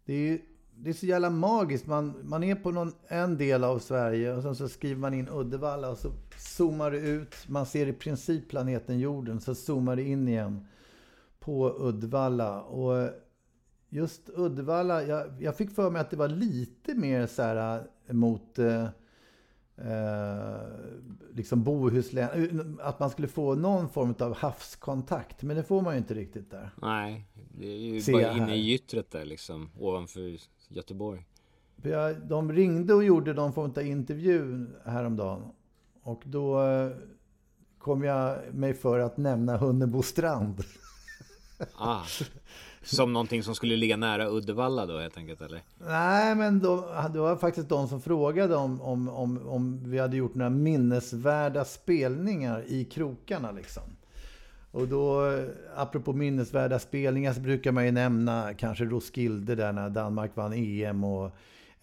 Det 0.05 0.13
är 0.13 0.17
ju 0.17 0.39
det 0.75 0.89
är 0.89 0.93
så 0.93 1.05
jävla 1.05 1.29
magiskt. 1.29 1.87
Man, 1.87 2.13
man 2.23 2.43
är 2.43 2.55
på 2.55 2.71
någon, 2.71 2.93
en 3.07 3.37
del 3.37 3.63
av 3.63 3.79
Sverige 3.79 4.33
och 4.33 4.43
sen 4.43 4.55
så 4.55 4.69
skriver 4.69 4.95
man 4.95 5.13
in 5.13 5.29
Uddevalla 5.29 5.89
och 5.89 5.97
så 5.97 6.11
zoomar 6.37 6.91
det 6.91 6.99
ut. 6.99 7.35
Man 7.47 7.65
ser 7.65 7.87
i 7.87 7.93
princip 7.93 8.49
planeten 8.49 8.99
jorden. 8.99 9.41
Så 9.41 9.55
zoomar 9.55 9.95
det 9.95 10.03
in 10.03 10.27
igen 10.27 10.67
på 11.39 11.75
Uddevalla. 11.79 12.61
Och 12.61 13.09
just 13.89 14.29
Uddevalla, 14.29 15.03
jag, 15.03 15.27
jag 15.39 15.57
fick 15.57 15.71
för 15.71 15.89
mig 15.89 16.01
att 16.01 16.09
det 16.09 16.17
var 16.17 16.27
lite 16.27 16.95
mer 16.95 17.27
så 17.27 17.41
här 17.41 17.87
eh, 18.07 18.13
mot 18.13 18.59
eh, 18.59 18.83
eh, 19.77 20.61
liksom 21.33 21.63
Bohuslän. 21.63 22.77
Att 22.81 22.99
man 22.99 23.09
skulle 23.09 23.27
få 23.27 23.55
någon 23.55 23.89
form 23.89 24.15
av 24.19 24.35
havskontakt. 24.35 25.43
Men 25.43 25.57
det 25.57 25.63
får 25.63 25.81
man 25.81 25.93
ju 25.93 25.97
inte 25.97 26.13
riktigt 26.13 26.51
där. 26.51 26.69
Nej, 26.81 27.27
det 27.57 27.67
är 27.67 27.77
ju 27.77 28.11
bara 28.13 28.37
inne 28.37 28.55
i 28.55 28.61
gyttret 28.61 29.11
där 29.11 29.25
liksom. 29.25 29.69
Ovanför 29.79 30.37
Göteborg. 30.67 31.25
De 32.23 32.51
ringde 32.51 32.93
och 32.93 33.03
gjorde 33.03 33.33
någon 33.33 33.53
form 33.53 33.73
av 33.77 33.83
intervju 33.83 34.67
häromdagen. 34.85 35.51
Och 36.03 36.21
då 36.25 36.63
eh, 36.63 36.89
kom 37.79 38.03
jag 38.03 38.53
mig 38.53 38.73
för 38.73 38.99
att 38.99 39.17
nämna 39.17 39.57
Hunnebostrand. 39.57 40.63
Ah, 41.77 42.03
som 42.83 43.13
någonting 43.13 43.43
som 43.43 43.55
skulle 43.55 43.75
ligga 43.75 43.97
nära 43.97 44.29
Uddevalla 44.29 44.85
då 44.85 44.99
helt 44.99 45.17
enkelt 45.17 45.41
eller? 45.41 45.61
Nej 45.87 46.35
men 46.35 46.59
då, 46.59 46.75
det 47.13 47.19
var 47.19 47.35
faktiskt 47.35 47.69
de 47.69 47.87
som 47.87 48.01
frågade 48.01 48.55
om, 48.55 48.81
om, 48.81 49.09
om, 49.09 49.47
om 49.47 49.79
vi 49.85 49.99
hade 49.99 50.17
gjort 50.17 50.35
några 50.35 50.49
minnesvärda 50.49 51.65
spelningar 51.65 52.63
i 52.67 52.85
krokarna 52.85 53.51
liksom. 53.51 53.83
Och 54.71 54.87
då, 54.87 55.31
eh, 55.31 55.45
apropå 55.75 56.13
minnesvärda 56.13 56.79
spelningar, 56.79 57.33
så 57.33 57.41
brukar 57.41 57.71
man 57.71 57.85
ju 57.85 57.91
nämna 57.91 58.53
kanske 58.53 58.85
Roskilde 58.85 59.55
där 59.55 59.73
när 59.73 59.89
Danmark 59.89 60.31
vann 60.35 60.53
EM 60.53 61.03
och 61.03 61.31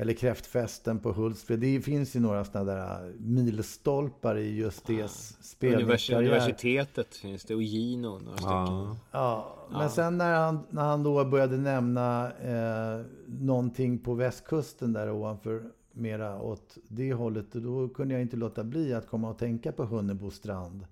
eller 0.00 0.12
kräftfesten 0.12 0.98
på 0.98 1.12
Hultsfred. 1.12 1.58
Det 1.60 1.80
finns 1.80 2.16
ju 2.16 2.20
några 2.20 2.44
sådana 2.44 2.72
där 2.72 3.06
äh, 3.06 3.14
milstolpar 3.18 4.36
i 4.36 4.56
just 4.56 4.86
det 4.86 4.94
ja. 4.94 5.08
spelningskarriär. 5.40 6.30
Universitetet 6.30 7.14
finns 7.14 7.44
det 7.44 7.54
och 7.54 7.62
Gino, 7.62 8.18
några 8.18 8.38
ja. 8.40 8.66
stycken. 8.66 8.96
Ja, 9.10 9.56
men 9.70 9.80
ja. 9.80 9.88
sen 9.88 10.18
när 10.18 10.34
han, 10.34 10.60
när 10.70 10.82
han 10.82 11.02
då 11.02 11.24
började 11.24 11.56
nämna 11.56 12.32
eh, 12.32 13.04
någonting 13.26 13.98
på 13.98 14.14
västkusten 14.14 14.92
där 14.92 15.10
ovanför 15.10 15.62
mera 15.92 16.40
åt 16.42 16.78
det 16.88 17.12
hållet. 17.12 17.52
Då 17.52 17.88
kunde 17.88 18.14
jag 18.14 18.22
inte 18.22 18.36
låta 18.36 18.64
bli 18.64 18.94
att 18.94 19.08
komma 19.08 19.30
och 19.30 19.38
tänka 19.38 19.72
på 19.72 19.84
Hunnebo 19.84 20.30
strand. 20.30 20.86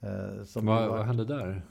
Eh, 0.00 0.10
vad, 0.54 0.64
var, 0.64 0.88
vad 0.88 1.06
hände 1.06 1.24
där? 1.24 1.62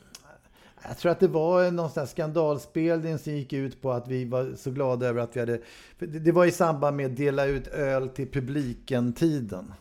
Jag 0.88 0.98
tror 0.98 1.12
att 1.12 1.20
det 1.20 1.28
var 1.28 1.72
någon 1.72 1.90
sån 1.90 2.08
skandalspelning 2.08 3.18
som 3.18 3.34
gick 3.34 3.54
ut 3.54 3.82
på 3.82 3.92
att 3.92 4.08
vi 4.08 4.26
var 4.26 4.54
så 4.58 4.72
glada 4.72 5.08
över 5.08 5.22
att 5.22 5.36
vi 5.36 5.40
hade... 5.40 5.62
Det 6.00 6.32
var 6.32 6.46
i 6.46 6.52
samband 6.52 6.98
med 6.98 7.06
att 7.06 7.18
dela 7.18 7.46
ut 7.46 7.68
öl 7.68 8.10
till 8.10 8.28
publiken-tiden. 8.28 9.74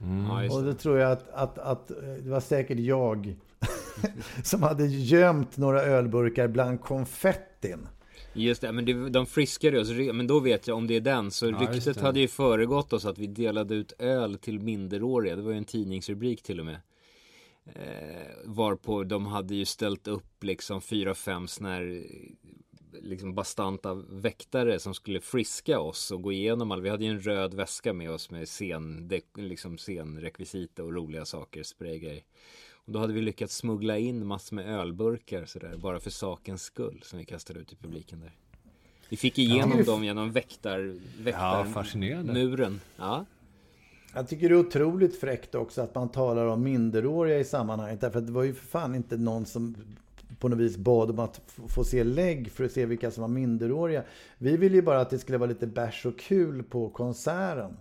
Mm. 0.00 0.50
och 0.50 0.62
då 0.62 0.72
tror 0.72 0.98
jag 0.98 1.12
att, 1.12 1.28
att, 1.28 1.58
att 1.58 1.88
det 2.22 2.30
var 2.30 2.40
säkert 2.40 2.78
jag 2.78 3.36
som 4.42 4.62
hade 4.62 4.86
gömt 4.86 5.56
några 5.56 5.82
ölburkar 5.82 6.48
bland 6.48 6.80
konfettin. 6.80 7.86
Just 8.32 8.60
det, 8.60 8.72
men 8.72 8.84
det, 8.84 9.08
de 9.08 9.26
friskade 9.26 9.80
oss. 9.80 9.90
Men 9.90 10.26
då 10.26 10.40
vet 10.40 10.66
jag 10.68 10.76
om 10.76 10.86
det 10.86 10.96
är 10.96 11.00
den. 11.00 11.30
Så 11.30 11.46
ja, 11.46 11.58
ryktet 11.60 12.00
hade 12.00 12.20
ju 12.20 12.28
föregått 12.28 12.92
oss 12.92 13.04
att 13.04 13.18
vi 13.18 13.26
delade 13.26 13.74
ut 13.74 13.92
öl 13.98 14.38
till 14.38 14.60
minderåriga. 14.60 15.36
Det 15.36 15.42
var 15.42 15.50
ju 15.50 15.58
en 15.58 15.64
tidningsrubrik 15.64 16.42
till 16.42 16.60
och 16.60 16.66
med. 16.66 16.76
Eh, 17.74 18.32
varpå 18.44 19.04
de 19.04 19.26
hade 19.26 19.54
ju 19.54 19.64
ställt 19.64 20.08
upp 20.08 20.44
liksom 20.44 20.80
fyra, 20.80 21.14
fem 21.14 21.48
såna 21.48 21.68
här 21.68 22.06
liksom 22.92 23.34
bastanta 23.34 23.94
väktare 23.94 24.78
som 24.78 24.94
skulle 24.94 25.20
friska 25.20 25.80
oss 25.80 26.10
och 26.10 26.22
gå 26.22 26.32
igenom 26.32 26.72
all. 26.72 26.82
Vi 26.82 26.88
hade 26.88 27.04
ju 27.04 27.10
en 27.10 27.20
röd 27.20 27.54
väska 27.54 27.92
med 27.92 28.10
oss 28.10 28.30
med 28.30 28.48
scen, 28.48 29.10
liksom 29.34 29.78
scenrekvisita 29.78 30.84
och 30.84 30.94
roliga 30.94 31.24
saker, 31.24 31.62
spraygrej. 31.62 32.24
Och 32.72 32.92
då 32.92 32.98
hade 32.98 33.12
vi 33.12 33.20
lyckats 33.20 33.56
smuggla 33.56 33.98
in 33.98 34.26
massor 34.26 34.56
med 34.56 34.66
ölburkar 34.66 35.44
sådär, 35.44 35.76
bara 35.76 36.00
för 36.00 36.10
sakens 36.10 36.62
skull 36.62 37.00
som 37.04 37.18
vi 37.18 37.24
kastade 37.24 37.60
ut 37.60 37.72
i 37.72 37.76
publiken 37.76 38.20
där. 38.20 38.32
Vi 39.08 39.16
fick 39.16 39.38
igenom 39.38 39.78
ja, 39.78 39.84
dem 39.84 40.04
genom 40.04 40.32
väktar, 40.32 41.00
väktarmuren. 41.22 42.80
Ja, 42.96 43.04
ja. 43.06 43.26
Jag 44.14 44.28
tycker 44.28 44.48
det 44.48 44.54
är 44.54 44.58
otroligt 44.58 45.20
fräckt 45.20 45.54
också 45.54 45.82
att 45.82 45.94
man 45.94 46.08
talar 46.08 46.46
om 46.46 46.62
minderåriga 46.62 47.38
i 47.38 47.44
sammanhanget. 47.44 48.00
Därför 48.00 48.18
att 48.18 48.26
det 48.26 48.32
var 48.32 48.42
ju 48.42 48.54
för 48.54 48.66
fan 48.66 48.94
inte 48.94 49.16
någon 49.16 49.46
som 49.46 49.76
på 50.38 50.48
något 50.48 50.58
vis 50.58 50.76
bad 50.76 51.10
om 51.10 51.18
att 51.18 51.40
få 51.68 51.84
se 51.84 52.04
lägg 52.04 52.50
för 52.50 52.64
att 52.64 52.72
se 52.72 52.86
vilka 52.86 53.10
som 53.10 53.20
var 53.20 53.28
minderåriga. 53.28 54.02
Vi 54.38 54.56
ville 54.56 54.76
ju 54.76 54.82
bara 54.82 55.00
att 55.00 55.10
det 55.10 55.18
skulle 55.18 55.38
vara 55.38 55.48
lite 55.48 55.66
bärs 55.66 56.06
och 56.06 56.18
kul 56.18 56.62
på 56.62 56.88
konserten. 56.88 57.76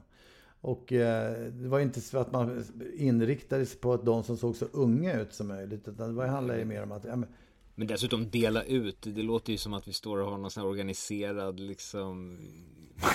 Och 0.61 0.93
eh, 0.93 1.31
det 1.51 1.67
var 1.67 1.79
inte 1.79 2.01
så 2.01 2.17
att 2.17 2.31
man 2.31 2.63
inriktade 2.97 3.65
sig 3.65 3.79
på 3.79 3.93
att 3.93 4.05
de 4.05 4.23
som 4.23 4.37
såg 4.37 4.55
så 4.55 4.65
unga 4.71 5.21
ut 5.21 5.33
som 5.33 5.47
möjligt. 5.47 5.87
Utan 5.87 6.15
det 6.15 6.27
handlade 6.27 6.59
ju 6.59 6.65
mer 6.65 6.83
om 6.83 6.91
att 6.91 7.05
ja, 7.05 7.15
men, 7.15 7.29
men 7.77 7.87
dessutom 7.87 8.29
dela 8.29 8.63
ut, 8.63 8.97
det 9.01 9.23
låter 9.23 9.51
ju 9.51 9.57
som 9.57 9.73
att 9.73 9.87
vi 9.87 9.93
står 9.93 10.17
och 10.17 10.31
har 10.31 10.37
någon 10.37 10.51
sån 10.51 10.63
här 10.63 10.69
organiserad 10.69 11.59
liksom 11.59 12.37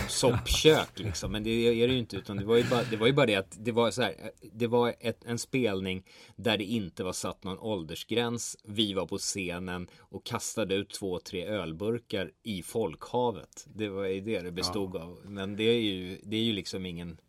soppkök 0.09 0.99
liksom. 0.99 1.33
Men 1.33 1.43
det 1.43 1.51
är 1.51 1.89
det 1.89 1.93
ju 1.93 1.99
inte. 1.99 2.17
Utan 2.17 2.37
det 2.37 2.45
var 2.45 2.57
ju 2.57 2.65
bara 2.71 2.83
det, 2.83 2.97
var 2.97 3.07
ju 3.07 3.13
bara 3.13 3.27
det 3.27 3.35
att 3.35 3.57
det 3.65 3.73
var 3.73 3.91
så 3.91 4.03
här. 4.03 4.15
Det 4.53 4.67
var 4.67 4.95
ett, 5.01 5.25
en 5.25 5.39
spelning 5.39 6.05
där 6.37 6.59
det 6.59 6.65
inte 6.65 7.05
var 7.05 7.13
satt 7.13 7.45
någon 7.45 7.59
åldersgräns. 7.59 8.57
Vi 8.65 8.93
var 8.93 9.07
på 9.07 9.19
scenen 9.19 9.89
och 9.99 10.25
kastade 10.25 10.75
ut 10.75 10.91
två, 10.91 11.19
tre 11.19 11.45
ölburkar 11.45 12.31
i 12.43 12.63
folkhavet. 12.63 13.67
Det 13.75 13.89
var 13.89 14.05
ju 14.05 14.21
det 14.21 14.41
det 14.41 14.53
bestod 14.53 14.95
ja. 14.95 15.01
av. 15.01 15.19
Men 15.25 15.57
det 15.57 15.65
är 15.65 15.81
ju, 15.81 16.19
det 16.23 16.37
är 16.37 16.43
ju 16.43 16.53
liksom 16.53 16.87
ingen, 16.87 17.21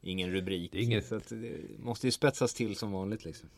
ingen 0.00 0.30
rubrik. 0.30 0.72
Det, 0.72 0.78
är 0.78 0.82
inget... 0.82 1.06
så 1.06 1.20
det 1.28 1.78
måste 1.78 2.06
ju 2.06 2.10
spetsas 2.10 2.54
till 2.54 2.76
som 2.76 2.92
vanligt 2.92 3.24
liksom. 3.24 3.48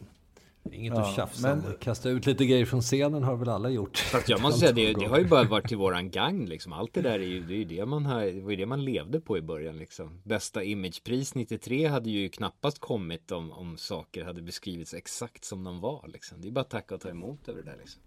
Inget 0.71 0.95
ja, 0.95 1.09
att 1.09 1.17
tjafsa 1.17 1.57
men... 1.57 1.75
Kasta 1.81 2.11
ut 2.11 2.27
lite 2.27 2.47
grejer 2.47 2.65
från 2.65 2.81
scenen 2.81 3.23
har 3.23 3.37
väl 3.37 3.49
alla 3.49 3.71
gjort. 3.71 3.99
Fast 3.99 4.29
jag 4.29 4.43
måste 4.43 4.61
säga, 4.61 4.73
det, 4.73 4.93
det, 4.93 5.07
har 5.07 5.19
ju 5.19 5.25
bara 5.25 5.45
varit 5.45 5.69
till 5.69 5.77
våran 5.77 6.11
gang 6.11 6.47
liksom. 6.47 6.73
Allt 6.73 6.95
det 6.95 7.03
där 7.03 7.19
är 7.19 7.25
ju, 7.25 7.41
det 7.41 7.55
är 7.55 7.59
ju 7.59 7.65
det 7.65 7.87
man 7.87 8.07
har, 8.07 8.25
det 8.25 8.41
var 8.41 8.51
ju 8.51 8.57
det 8.57 8.67
man 8.67 8.85
levde 8.85 9.21
på 9.21 9.39
i 9.39 9.43
början 9.43 9.77
liksom. 9.77 10.21
Bästa 10.25 10.65
imagepris 10.65 11.35
93 11.35 11.87
hade 11.87 12.11
ju 12.11 12.29
knappast 12.29 12.79
kommit 12.79 13.33
om, 13.33 13.53
om 13.53 13.77
saker 13.77 14.25
hade 14.25 14.43
beskrivits 14.43 14.95
exakt 14.95 15.45
som 15.45 15.65
de 15.65 15.81
var 15.81 16.09
liksom. 16.09 16.41
Det 16.41 16.49
är 16.49 16.53
bara 16.53 16.61
att 16.61 16.71
tacka 16.71 16.95
och 16.95 17.01
ta 17.01 17.09
emot 17.09 17.49
över 17.49 17.63
det 17.63 17.71
där 17.71 17.79
liksom. 17.79 18.03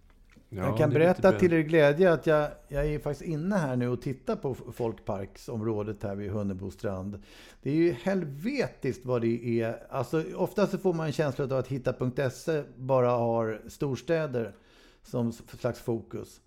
Ja, 0.56 0.66
jag 0.66 0.78
kan 0.78 0.90
berätta 0.90 1.32
till 1.32 1.54
er 1.54 1.60
glädje 1.60 2.14
att 2.14 2.28
jag, 2.28 2.50
jag 2.68 2.86
är 2.86 3.00
faktiskt 3.00 3.30
inne 3.30 3.56
här 3.56 3.76
nu 3.76 3.90
och 3.90 4.02
tittar 4.02 4.36
på 4.36 4.56
folkparksområdet 4.56 6.04
här 6.04 6.16
vid 6.16 6.32
Hunnebostrand. 6.32 7.24
Det 7.62 7.70
är 7.70 7.76
ju 7.76 7.92
helvetiskt 7.92 9.06
vad 9.06 9.22
det 9.22 9.62
är. 9.62 9.84
Alltså, 9.90 10.24
ofta 10.36 10.68
så 10.68 10.78
får 10.78 10.94
man 10.94 11.06
en 11.06 11.12
känsla 11.12 11.44
av 11.46 11.54
att 11.54 11.68
Hitta.se 11.68 12.64
bara 12.78 13.10
har 13.10 13.62
storstäder 13.68 14.56
som 15.04 15.32
slags 15.32 15.80
fokus. 15.80 16.42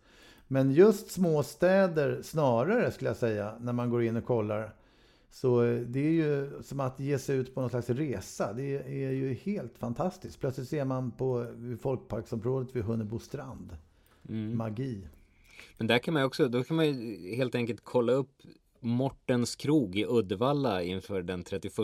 Men 0.46 0.72
just 0.72 1.10
småstäder 1.10 2.22
snarare 2.22 2.90
skulle 2.90 3.10
jag 3.10 3.16
säga 3.16 3.54
när 3.60 3.72
man 3.72 3.90
går 3.90 4.02
in 4.02 4.16
och 4.16 4.24
kollar. 4.24 4.74
Så 5.30 5.60
det 5.86 6.00
är 6.00 6.12
ju 6.12 6.62
som 6.62 6.80
att 6.80 7.00
ge 7.00 7.18
sig 7.18 7.36
ut 7.36 7.54
på 7.54 7.60
någon 7.60 7.70
slags 7.70 7.90
resa. 7.90 8.52
Det 8.52 8.76
är 8.76 9.10
ju 9.10 9.34
helt 9.34 9.78
fantastiskt. 9.78 10.40
Plötsligt 10.40 10.68
ser 10.68 10.84
man 10.84 11.10
på 11.10 11.46
folkparksområdet 11.80 12.76
vid 12.76 12.84
Hunnebostrand. 12.84 13.76
Mm. 14.28 14.56
Magi. 14.56 15.08
Men 15.76 15.87
där 15.87 15.99
kan 15.99 16.14
man 16.14 16.23
också, 16.23 16.49
då 16.49 16.64
kan 16.64 16.76
man 16.76 16.87
ju 16.87 17.35
helt 17.37 17.54
enkelt 17.54 17.80
kolla 17.85 18.12
upp 18.12 18.30
Mortens 18.80 19.56
krog 19.56 19.99
i 19.99 20.06
Uddevalla 20.08 20.82
inför 20.82 21.23
den 21.23 21.44
31 21.44 21.75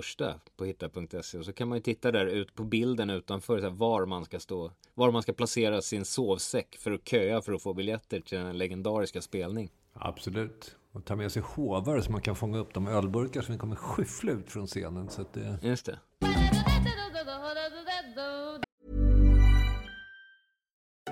på 0.56 0.64
hitta.se 0.64 1.38
och 1.38 1.44
så 1.44 1.52
kan 1.52 1.68
man 1.68 1.78
ju 1.78 1.82
titta 1.82 2.12
där 2.12 2.26
ut 2.26 2.54
på 2.54 2.64
bilden 2.64 3.10
utanför 3.10 3.58
så 3.58 3.64
här, 3.64 3.70
var 3.70 4.06
man 4.06 4.24
ska 4.24 4.40
stå, 4.40 4.72
var 4.94 5.10
man 5.10 5.22
ska 5.22 5.32
placera 5.32 5.82
sin 5.82 6.04
sovsäck 6.04 6.76
för 6.76 6.92
att 6.92 7.08
köa 7.08 7.42
för 7.42 7.52
att 7.52 7.62
få 7.62 7.74
biljetter 7.74 8.20
till 8.20 8.38
den 8.38 8.58
legendariska 8.58 9.20
spelning. 9.20 9.70
Absolut. 9.92 10.76
Och 10.92 11.04
ta 11.04 11.16
med 11.16 11.32
sig 11.32 11.42
hovar 11.42 12.00
så 12.00 12.12
man 12.12 12.20
kan 12.20 12.36
fånga 12.36 12.58
upp 12.58 12.74
de 12.74 12.88
ölburkar 12.88 13.42
som 13.42 13.58
kommer 13.58 13.76
skyffla 13.76 14.32
ut 14.32 14.50
från 14.50 14.66
scenen. 14.66 15.08
Så 15.08 15.20
att 15.20 15.32
det... 15.32 15.58
Just 15.62 15.86
det. 15.86 15.98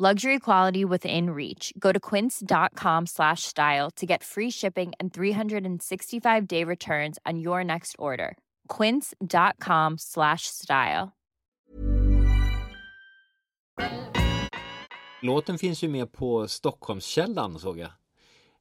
Luxury 0.00 0.38
quality 0.38 0.84
within 0.84 1.30
reach. 1.30 1.72
Go 1.76 1.90
to 1.90 1.98
quince.com 1.98 3.06
slash 3.06 3.42
style 3.42 3.90
to 3.96 4.06
get 4.06 4.22
free 4.22 4.50
shipping 4.50 4.92
and 5.00 5.12
365 5.12 6.46
day 6.46 6.62
returns 6.62 7.18
on 7.26 7.40
your 7.40 7.64
next 7.64 7.96
order. 7.98 8.36
Quince.com 8.68 9.98
slash 9.98 10.42
style. 10.46 11.16
Låten 15.22 15.58
finns 15.58 15.82
ju 15.82 15.88
med 15.88 16.12
på 16.12 16.48
Stockholmskällan 16.48 17.58
såg 17.58 17.78
jag. 17.78 17.90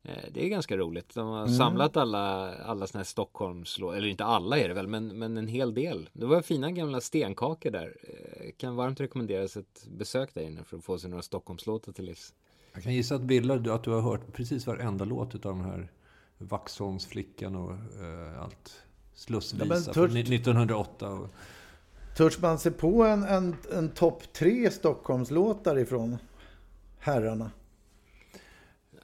Eh, 0.08 0.14
Det 0.32 0.46
är 0.46 0.50
ganska 0.50 0.78
roligt. 0.78 1.14
De 1.16 1.28
har 1.28 1.48
samlat 1.48 1.98
alla, 1.98 2.56
alla 2.56 2.88
såna 2.88 3.00
här 3.00 3.06
Stockholms, 3.06 3.78
eller 3.78 4.06
inte 4.06 4.26
alla 4.26 4.58
är 4.60 4.68
det 4.68 4.74
väl, 4.74 4.88
men, 4.88 5.08
men 5.08 5.38
en 5.38 5.48
hel 5.48 5.74
del. 5.74 6.10
Det 6.14 6.26
var 6.26 6.42
fina 6.42 6.72
gamla 6.72 7.02
stenkakor 7.02 7.72
där. 7.72 7.96
Eh, 8.04 8.52
Kan 8.58 8.76
varmt 8.76 9.00
rekommenderas 9.00 9.58
ett 9.58 9.88
besök 9.98 10.34
där 10.34 10.42
inne 10.42 10.64
för 10.64 10.78
att 10.78 10.84
få 10.84 11.00
sig 11.00 11.10
några 11.10 11.24
Stockholmslåtar 11.24 11.92
till 11.92 12.06
livs. 12.06 12.34
Jag 12.74 12.84
kan 12.84 12.94
gissa 12.94 13.16
att 13.16 13.22
Billa, 13.22 13.74
att 13.74 13.84
du 13.84 13.92
har 13.92 14.02
hört 14.02 14.34
precis 14.34 14.68
varenda 14.68 15.06
låt 15.06 15.46
av 15.46 15.56
den 15.56 15.66
här 15.66 15.92
Vaxholmsflickan 16.38 17.56
och 17.56 17.72
eh, 17.72 18.42
allt. 18.44 18.82
Slussvisa 19.14 19.66
Ja, 19.66 19.70
men 19.70 19.84
från 19.94 20.08
törs- 20.10 20.14
ni- 20.14 20.20
1908. 20.36 21.10
Och, 21.10 21.28
Törs 22.18 22.40
man 22.40 22.60
se 22.60 22.72
på 22.72 23.04
en, 23.04 23.24
en, 23.24 23.56
en 23.74 23.90
topp 23.90 24.34
tre 24.34 24.72
Stockholmslåtar 24.72 25.80
ifrån 25.80 26.18
herrarna? 27.00 27.52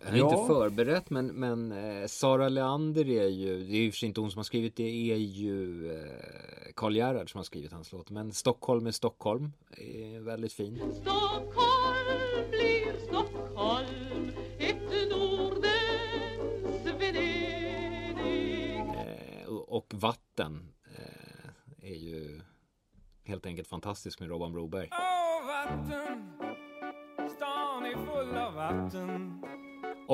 Jag 0.06 0.12
har 0.12 0.18
Ja. 0.18 0.40
inte 0.40 0.48
förberett 0.54 1.10
men, 1.10 1.28
men 1.28 1.72
eh, 1.72 2.08
Sara 2.08 2.50
Leander 2.50 3.10
är 3.10 3.28
ju, 3.28 3.64
det 3.64 3.74
är 3.76 3.82
ju 3.82 3.92
för 3.92 3.98
sig 3.98 4.08
inte 4.08 4.22
hon 4.22 4.32
som 4.32 4.40
har 4.40 4.44
skrivit 4.44 4.76
det, 4.76 5.12
är 5.12 5.16
ju 5.18 5.92
eh, 5.94 6.02
Karl 6.76 6.96
Gerhard 6.96 7.32
som 7.32 7.38
har 7.40 7.44
skrivit 7.44 7.72
hans 7.72 7.92
låt. 7.92 8.10
Men 8.10 8.32
Stockholm 8.34 8.88
är 8.88 8.92
Stockholm, 8.92 9.52
är 9.78 10.20
väldigt 10.20 10.54
fin. 10.54 10.80
Stockholm 10.94 12.50
blir 12.50 13.08
Stockholm, 13.08 14.32
ett 14.60 15.10
Nordens 15.12 16.86
Venedig. 17.00 18.80
Eh, 18.80 19.48
och, 19.48 19.78
och 19.78 19.94
Vatten 19.94 20.74
eh, 20.98 21.90
är 21.92 21.96
ju 21.96 22.42
helt 23.24 23.46
enkelt 23.46 23.68
fantastisk 23.68 24.20
med 24.20 24.30
Robban 24.30 24.52
Broberg. 24.52 24.90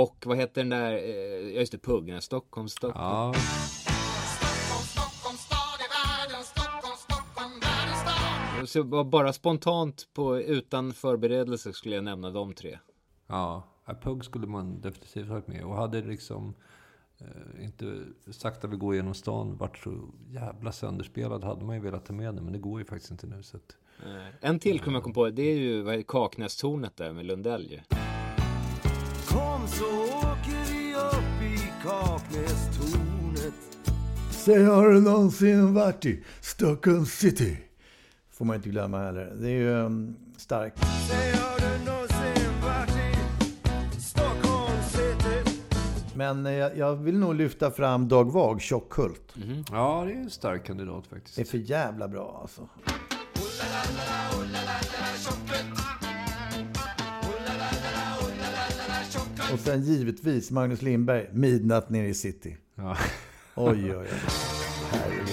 Och 0.04 0.24
vad 0.26 0.38
heter 0.38 0.62
den 0.62 0.70
där, 0.70 0.94
eh, 0.94 1.54
ja 1.54 1.60
just 1.60 1.72
det, 1.72 1.78
Pugg, 1.78 2.06
den 2.06 2.14
här 2.14 2.22
Stockholm, 2.22 2.70
Stockholm. 2.70 3.06
ja, 3.06 3.34
Så 8.66 8.84
bara- 8.84 9.34
spontant 9.34 10.08
på, 10.14 10.40
utan 10.40 10.94
förberedelse 10.94 11.74
skulle 11.74 11.96
jag 11.96 12.04
nämna 12.04 12.30
de 12.32 12.54
tre. 12.54 12.80
ja. 13.28 13.64
Pugg 14.04 14.26
skulle 14.26 14.48
man 14.48 14.82
definitivt 14.82 15.28
varit 15.28 15.48
med. 15.48 15.64
Och 15.66 15.76
hade 15.76 16.02
liksom 16.02 16.54
eh, 17.20 17.64
inte 17.66 18.04
sakta 18.32 18.68
vi 18.68 18.76
går 18.78 18.96
genom 18.96 19.14
stan 19.14 19.58
varit 19.58 19.78
så 19.78 20.10
jävla 20.30 20.72
sönderspelad 20.72 21.44
hade 21.44 21.66
man 21.66 21.76
ju 21.76 21.82
velat 21.82 22.06
ta 22.06 22.14
med 22.14 22.36
den. 22.36 22.44
Men 22.44 22.54
det 22.54 22.60
går 22.60 22.80
ju 22.80 22.86
faktiskt 22.86 23.12
inte 23.12 23.28
nu. 23.28 23.44
Så 23.44 23.58
att, 23.58 23.76
En 24.42 24.60
till 24.60 24.80
kommer 24.80 24.96
jag 24.98 25.04
komma 25.04 25.14
på, 25.14 25.30
det 25.30 25.42
är 25.44 25.56
ju 25.58 26.04
Kaknästornet 26.04 26.98
där 26.98 27.14
med 27.14 27.26
Lundell 27.26 27.72
ju. 27.72 27.80
Så 29.80 29.86
åker 29.86 30.74
vi 30.74 30.96
upp 30.96 31.42
i 31.44 31.72
Kaknästornet 31.84 33.54
Säg, 34.32 34.64
har 34.64 34.90
du 34.90 35.02
någonsin 35.02 35.74
varit 35.74 36.06
i 36.06 36.24
Stockholm 36.42 37.06
city? 37.06 37.58
Får 38.32 38.46
man 38.46 38.56
inte 38.56 38.70
glömma 38.70 39.00
heller. 39.04 39.34
Det 39.42 39.48
är 39.48 39.52
ju 39.52 39.70
um, 39.70 40.16
starkt. 40.38 40.80
Säg 41.10 41.32
har 41.32 41.60
du 41.60 41.86
någonsin 41.86 42.62
varit 42.64 43.98
i 43.98 44.02
Stockholm 44.02 44.82
city 44.92 45.60
Men 46.16 46.46
eh, 46.46 46.54
jag, 46.54 46.78
jag 46.78 46.96
vill 46.96 47.18
nog 47.20 47.36
lyfta 47.36 47.72
fram 47.72 48.08
Dag 48.08 48.32
Vag, 48.32 48.62
Tjockhult. 48.62 49.34
ja, 49.72 50.04
det 50.06 50.12
är 50.12 50.16
en 50.16 50.30
stark 50.30 50.66
kandidat 50.66 51.08
faktiskt. 51.08 51.36
Det 51.36 51.42
är 51.42 51.46
för 51.46 51.58
jävla 51.58 52.08
bra 52.08 52.40
alltså. 52.42 52.68
Och 59.54 59.60
sen 59.60 59.82
givetvis 59.82 60.52
Magnus 60.52 60.82
Lindberg, 60.82 61.30
Midnatt 61.34 61.90
nere 61.90 62.08
i 62.08 62.14
city. 62.14 62.58
Ja. 62.76 62.98
Oj, 63.56 63.84
oj, 63.84 63.98
oj. 63.98 64.08
Herregud. 64.92 65.30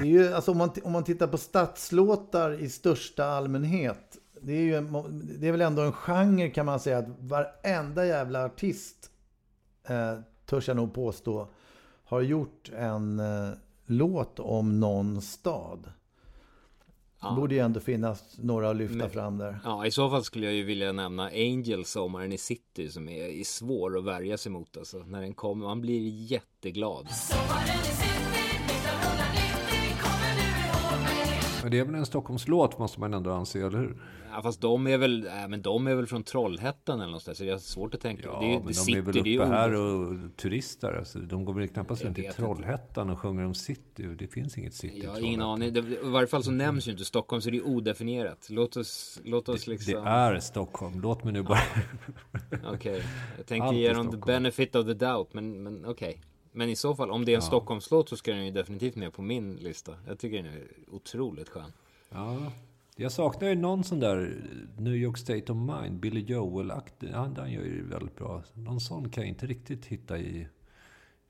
Det 0.00 0.06
är 0.06 0.10
ju, 0.10 0.34
alltså 0.34 0.50
om 0.50 0.58
man, 0.58 0.70
om 0.84 0.92
man 0.92 1.04
tittar 1.04 1.26
på 1.26 1.38
stadslåtar 1.38 2.62
i 2.62 2.68
största 2.68 3.24
allmänhet. 3.24 4.18
Det 4.40 4.52
är 4.52 4.62
ju 4.62 4.74
en, 4.74 4.92
det 5.40 5.48
är 5.48 5.52
väl 5.52 5.60
ändå 5.60 5.82
en 5.82 5.92
genre 5.92 6.50
kan 6.50 6.66
man 6.66 6.80
säga 6.80 6.98
att 6.98 7.08
varenda 7.18 8.06
jävla 8.06 8.44
artist, 8.44 9.10
eh, 9.88 10.18
törs 10.46 10.68
jag 10.68 10.76
nog 10.76 10.94
påstå, 10.94 11.48
har 12.04 12.20
gjort 12.20 12.70
en 12.76 13.20
eh, 13.20 13.50
låt 13.86 14.40
om 14.40 14.80
någon 14.80 15.22
stad. 15.22 15.92
Det 17.22 17.36
borde 17.36 17.54
ju 17.54 17.60
ändå 17.60 17.80
finnas 17.80 18.38
några 18.38 18.70
att 18.70 18.76
lyfta 18.76 18.96
Men- 18.96 19.10
fram 19.10 19.38
där. 19.38 19.58
Ja, 19.64 19.86
i 19.86 19.90
så 19.90 20.10
fall 20.10 20.24
skulle 20.24 20.46
jag 20.46 20.54
ju 20.54 20.62
vilja 20.64 20.92
nämna 20.92 21.26
Angel 21.26 21.84
Sommaren 21.84 22.32
i 22.32 22.38
City 22.38 22.88
som 22.88 23.08
är, 23.08 23.24
är 23.40 23.44
svår 23.44 23.98
att 23.98 24.04
värja 24.04 24.38
sig 24.38 24.52
mot 24.52 24.76
alltså. 24.76 24.98
När 24.98 25.20
den 25.20 25.34
kommer, 25.34 25.66
man 25.66 25.80
blir 25.80 26.08
jätteglad. 26.32 27.08
Sommaren 27.10 27.62
i 27.64 27.84
city 27.84 28.08
1990 28.66 29.98
kommer 30.02 30.34
du 30.36 30.42
ihåg 30.42 31.02
mig 31.02 31.40
Men 31.62 31.70
det 31.70 31.78
är 31.78 31.84
väl 31.84 31.94
en 31.94 32.06
Stockholmslåt 32.06 32.78
måste 32.78 33.00
man 33.00 33.14
ändå 33.14 33.30
anse, 33.32 33.58
eller 33.58 33.78
hur? 33.78 33.96
Ja, 34.34 34.42
fast 34.42 34.60
de 34.60 34.86
är 34.86 34.98
väl, 34.98 35.26
äh, 35.26 35.48
men 35.48 35.62
de 35.62 35.86
är 35.86 35.94
väl 35.94 36.06
från 36.06 36.22
Trollhättan 36.22 36.94
eller 36.98 37.06
någonstans. 37.06 37.38
Så 37.38 37.44
det 37.44 37.50
är 37.50 37.58
svårt 37.58 37.94
att 37.94 38.00
tänka. 38.00 38.22
Ja, 38.24 38.40
det, 38.40 38.46
men 38.46 38.58
det 38.60 38.66
de 38.68 38.74
city, 38.74 38.98
är 38.98 39.02
väl 39.02 39.14
det 39.24 39.38
uppe 39.38 39.46
här 39.48 39.74
och 39.74 40.36
turistar. 40.36 40.92
Alltså, 40.92 41.18
de 41.18 41.44
går 41.44 41.54
väl 41.54 41.68
knappast 41.68 42.04
runt 42.04 42.18
i 42.18 42.20
vet 42.22 42.28
inte. 42.30 42.36
Trollhättan 42.42 43.10
och 43.10 43.18
sjunger 43.18 43.44
om 43.44 43.54
city. 43.54 44.02
Det 44.18 44.26
finns 44.26 44.58
inget 44.58 44.74
city 44.74 44.96
i 44.96 45.02
Jag 45.02 45.10
har 45.10 45.16
Trollhättan. 45.16 45.28
ingen 45.28 45.42
aning. 45.42 45.72
Det, 45.72 45.80
I 45.80 45.98
varje 46.10 46.26
fall 46.26 46.44
så 46.44 46.50
nämns 46.50 46.88
ju 46.88 46.92
inte 46.92 47.04
Stockholm 47.04 47.42
så 47.42 47.50
det 47.50 47.56
är 47.56 47.66
odefinierat. 47.66 48.46
Låt 48.50 48.76
oss, 48.76 49.20
låt 49.24 49.48
oss 49.48 49.64
Det 49.64 49.70
liksom. 49.70 50.06
är 50.06 50.38
Stockholm. 50.40 51.00
Låt 51.00 51.24
mig 51.24 51.32
nu 51.32 51.42
bara... 51.42 51.58
Okej, 52.72 53.02
jag 53.36 53.46
tänkte 53.46 53.74
ge 53.74 53.92
dem 53.92 54.10
the 54.10 54.16
benefit 54.16 54.74
of 54.76 54.86
the 54.86 54.94
doubt. 54.94 55.34
Men, 55.34 55.62
men 55.62 55.84
okej. 55.86 56.20
Men 56.52 56.68
i 56.68 56.76
så 56.76 56.94
fall, 56.94 57.10
om 57.10 57.24
det 57.24 57.32
är 57.32 57.36
en 57.36 57.40
Ja. 57.42 57.46
Stockholmslåt 57.46 58.08
så 58.08 58.16
ska 58.16 58.32
den 58.32 58.44
ju 58.44 58.50
definitivt 58.50 58.96
med 58.96 59.12
på 59.12 59.22
min 59.22 59.54
lista. 59.56 59.92
Jag 60.06 60.18
tycker 60.18 60.36
den 60.36 60.46
är 60.46 60.62
otroligt 60.90 61.48
skön. 61.48 61.72
Ja, 62.10 62.52
jag 62.96 63.12
saknar 63.12 63.48
ju 63.48 63.54
någon 63.54 63.84
sån 63.84 64.00
där 64.00 64.42
New 64.76 64.94
York 64.94 65.18
State 65.18 65.52
of 65.52 65.58
Mind, 65.58 66.00
Billy 66.00 66.20
Joel-aktig. 66.20 67.10
Ja, 67.12 67.26
den 67.36 67.52
gör 67.52 67.62
ju 67.62 67.88
väldigt 67.88 68.16
bra. 68.16 68.42
Någon 68.54 68.80
sån 68.80 69.10
kan 69.10 69.22
jag 69.22 69.28
inte 69.28 69.46
riktigt 69.46 69.86
hitta 69.86 70.18
i, 70.18 70.48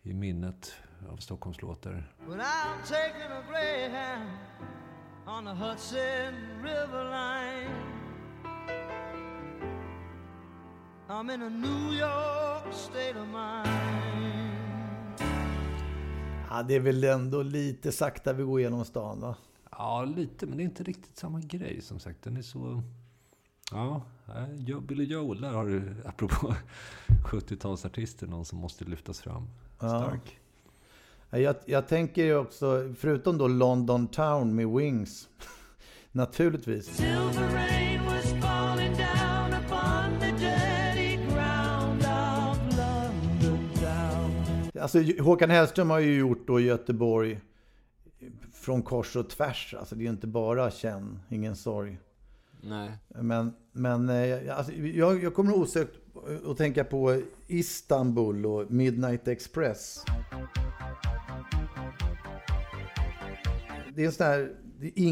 i 0.03 0.14
minnet 0.14 0.72
av 1.09 1.16
Stockholmslåtar. 1.16 2.14
When 2.27 2.40
I'm 2.40 2.83
taking 2.85 3.33
a 3.33 3.42
greyhound 3.51 4.31
on 5.27 5.44
the 5.44 5.64
Hudson 5.64 6.35
River 6.62 7.05
line, 7.05 7.70
I'm 11.09 11.35
in 11.35 11.42
a 11.42 11.48
New 11.48 11.94
York 11.94 12.75
state 12.75 13.20
of 13.20 13.27
mind. 13.27 14.03
Ja, 16.51 16.62
det 16.62 16.75
är 16.75 16.81
väl 16.81 17.05
ändå 17.05 17.42
lite 17.42 17.92
sakta 17.92 18.33
vi 18.33 18.42
går 18.42 18.61
igenom 18.61 18.85
stan 18.85 19.20
va? 19.20 19.37
Ja, 19.79 20.05
lite, 20.05 20.47
men 20.47 20.57
det 20.57 20.63
är 20.63 20.65
inte 20.65 20.83
riktigt 20.85 21.19
samma 21.19 21.41
grej 21.41 21.81
som 21.81 21.99
sagt. 21.99 22.23
Den 22.23 22.37
är 22.37 22.43
så... 22.43 22.83
Ja, 23.71 24.03
Billy 24.89 25.05
Joel, 25.05 25.41
där 25.41 25.51
har 25.51 25.67
du, 25.67 25.95
apropå 26.05 26.55
70-talsartister, 27.25 28.27
någon 28.27 28.45
som 28.45 28.59
måste 28.59 28.85
lyftas 28.85 29.21
fram. 29.21 29.49
Stark. 29.77 30.41
Ja, 31.31 31.39
Jag, 31.39 31.57
jag 31.67 31.89
tänker 31.89 32.25
ju 32.25 32.37
också, 32.37 32.95
förutom 32.99 33.39
då 33.39 33.49
London 33.49 34.09
Town 34.09 34.55
med 34.55 34.69
Wings, 34.69 35.29
naturligtvis. 36.13 37.03
Alltså 44.81 44.99
Håkan 45.21 45.51
Hellström 45.51 45.91
har 45.91 45.99
ju 45.99 46.19
gjort 46.19 46.47
då 46.47 46.61
Göteborg 46.61 47.41
från 48.62 48.83
kors 48.83 49.16
och 49.16 49.31
tvärs. 49.31 49.75
Alltså 49.79 49.94
det 49.94 50.01
är 50.01 50.05
ju 50.05 50.11
inte 50.11 50.27
bara 50.27 50.70
känn, 50.70 51.18
ingen 51.29 51.57
sorg. 51.57 51.98
Nej. 52.61 52.90
Men, 53.09 53.53
men 53.72 54.09
eh, 54.09 54.57
alltså, 54.57 54.72
jag, 54.72 55.25
jag 55.25 55.35
kommer 55.35 55.57
osökt 55.57 55.92
att 56.46 56.57
tänka 56.57 56.85
på 56.85 57.22
Istanbul 57.46 58.46
och 58.46 58.70
Midnight 58.70 59.29
Express. 59.29 60.05
Det, 63.94 64.03
är 64.03 64.07
en 64.07 64.12
sån 64.12 64.27
här, 64.27 64.53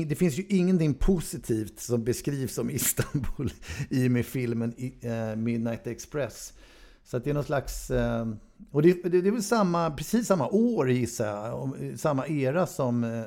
det, 0.08 0.14
finns 0.14 0.38
ju 0.38 0.44
ingenting 0.48 0.94
positivt 0.94 1.80
som 1.80 2.04
beskrivs 2.04 2.54
som 2.54 2.70
Istanbul 2.70 3.52
i 3.90 4.06
och 4.06 4.10
med 4.10 4.26
filmen 4.26 4.74
eh, 5.00 5.36
Midnight 5.36 5.86
Express. 5.86 6.52
Så 7.04 7.16
att 7.16 7.24
det 7.24 7.30
är 7.30 7.34
någon 7.34 7.44
slags... 7.44 7.90
eh, 7.90 8.26
Och 8.72 8.82
det, 8.82 9.02
det, 9.02 9.20
det 9.20 9.28
är 9.28 9.32
väl 9.32 9.42
samma, 9.42 9.90
precis 9.90 10.26
samma 10.26 10.48
år 10.48 10.90
gissar 10.90 11.26
jag, 11.26 11.62
och, 11.62 11.80
eh, 11.80 11.94
samma 11.96 12.26
era 12.26 12.66
som 12.66 13.04
eh, 13.04 13.18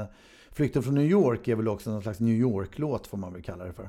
eh, 0.00 0.06
Flykten 0.52 0.82
från 0.82 0.94
New 0.94 1.06
York 1.06 1.48
är 1.48 1.54
väl 1.56 1.68
också 1.68 1.90
någon 1.90 2.02
slags 2.02 2.20
New 2.20 2.34
York-låt 2.34 3.06
får 3.06 3.18
man 3.18 3.32
väl 3.32 3.42
kalla 3.42 3.64
det 3.64 3.72
för. 3.72 3.88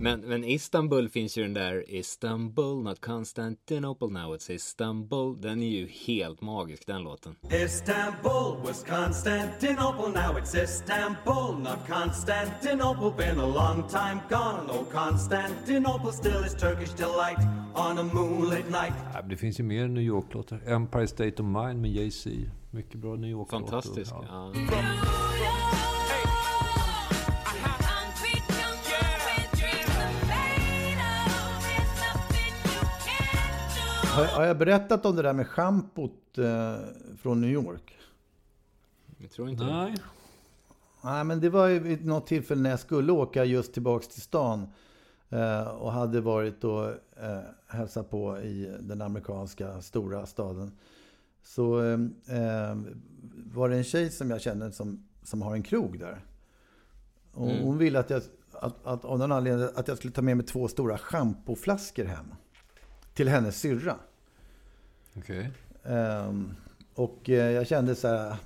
Men, 0.00 0.20
men 0.20 0.44
Istanbul 0.44 1.08
finns 1.08 1.38
ju 1.38 1.42
den 1.42 1.54
där 1.54 1.94
Istanbul, 1.94 2.82
not 2.82 3.00
Constantinople 3.00 4.08
now 4.08 4.34
it's 4.34 4.50
Istanbul. 4.50 5.40
Den 5.40 5.62
är 5.62 5.68
ju 5.68 5.86
helt 5.86 6.40
magisk 6.40 6.86
den 6.86 7.02
låten. 7.02 7.36
Istanbul 7.64 8.56
was 8.66 8.84
Constantinople, 8.84 10.08
now 10.08 10.38
it's 10.38 10.64
Istanbul, 10.64 11.58
not 11.58 11.78
Constantinople. 11.88 13.26
Been 13.26 13.40
a 13.40 13.46
long 13.46 13.88
time 13.88 14.20
gone, 14.28 14.70
oh 14.70 14.84
Constantinople 14.92 16.12
still 16.12 16.44
is 16.46 16.54
Turkish 16.54 16.94
delight 16.96 17.38
on 17.74 17.98
a 17.98 18.14
moonlit 18.14 18.66
night. 18.70 18.94
Men 19.14 19.28
det 19.28 19.36
finns 19.36 19.60
ju 19.60 19.64
mer 19.64 19.88
New 19.88 20.04
York-låtar. 20.04 20.60
Empire 20.66 21.06
State 21.06 21.42
of 21.42 21.46
Mind 21.46 21.80
med 21.80 21.90
Jay-Z. 21.90 22.30
Mycket 22.70 23.00
bra 23.00 23.16
New 23.16 23.30
York-låtar. 23.30 23.70
Fantastisk. 23.70 24.12
Ja. 24.12 24.52
Ja. 24.70 25.97
Har, 34.18 34.24
har 34.24 34.44
jag 34.44 34.58
berättat 34.58 35.06
om 35.06 35.16
det 35.16 35.22
där 35.22 35.32
med 35.32 35.46
schampot 35.46 36.38
eh, 36.38 36.74
från 37.18 37.40
New 37.40 37.50
York? 37.50 37.98
Jag 39.18 39.30
tror 39.30 39.48
inte 39.48 39.64
Nej. 39.64 39.92
det. 39.92 40.02
Nej, 41.04 41.24
men 41.24 41.40
det 41.40 41.50
var 41.50 41.66
ju 41.66 41.78
vid 41.78 42.06
något 42.06 42.26
tillfälle 42.26 42.62
när 42.62 42.70
jag 42.70 42.80
skulle 42.80 43.12
åka 43.12 43.44
just 43.44 43.72
tillbaks 43.72 44.08
till 44.08 44.22
stan 44.22 44.66
eh, 45.28 45.62
och 45.62 45.92
hade 45.92 46.20
varit 46.20 46.64
och 46.64 46.84
eh, 47.22 47.40
hälsat 47.66 48.10
på 48.10 48.38
i 48.38 48.76
den 48.80 49.02
amerikanska 49.02 49.80
stora 49.80 50.26
staden. 50.26 50.72
Så 51.42 51.82
eh, 51.82 51.98
eh, 52.38 52.76
var 53.52 53.68
det 53.68 53.76
en 53.76 53.84
tjej 53.84 54.10
som 54.10 54.30
jag 54.30 54.40
känner 54.40 54.70
som, 54.70 55.08
som 55.22 55.42
har 55.42 55.54
en 55.54 55.62
krog 55.62 55.98
där. 55.98 56.24
Och 57.32 57.50
Mm. 57.50 57.64
Hon 57.64 57.78
ville 57.78 57.98
att 57.98 58.10
jag, 58.10 58.22
att, 58.52 58.86
att, 58.86 59.04
av 59.04 59.18
någon 59.18 59.32
anledning, 59.32 59.68
att 59.74 59.88
jag 59.88 59.96
skulle 59.96 60.12
ta 60.12 60.22
med 60.22 60.36
mig 60.36 60.46
två 60.46 60.68
stora 60.68 60.98
schampoflaskor 60.98 62.04
hem. 62.04 62.34
Till 63.14 63.28
hennes 63.28 63.60
syrra. 63.60 63.96
Okay. 65.18 65.44
Um, 65.82 65.94
ehm, 65.94 66.54
och 66.94 67.30
eh, 67.30 67.50
jag 67.50 67.66
kände 67.66 67.94
så 67.94 68.08
här, 68.08 68.36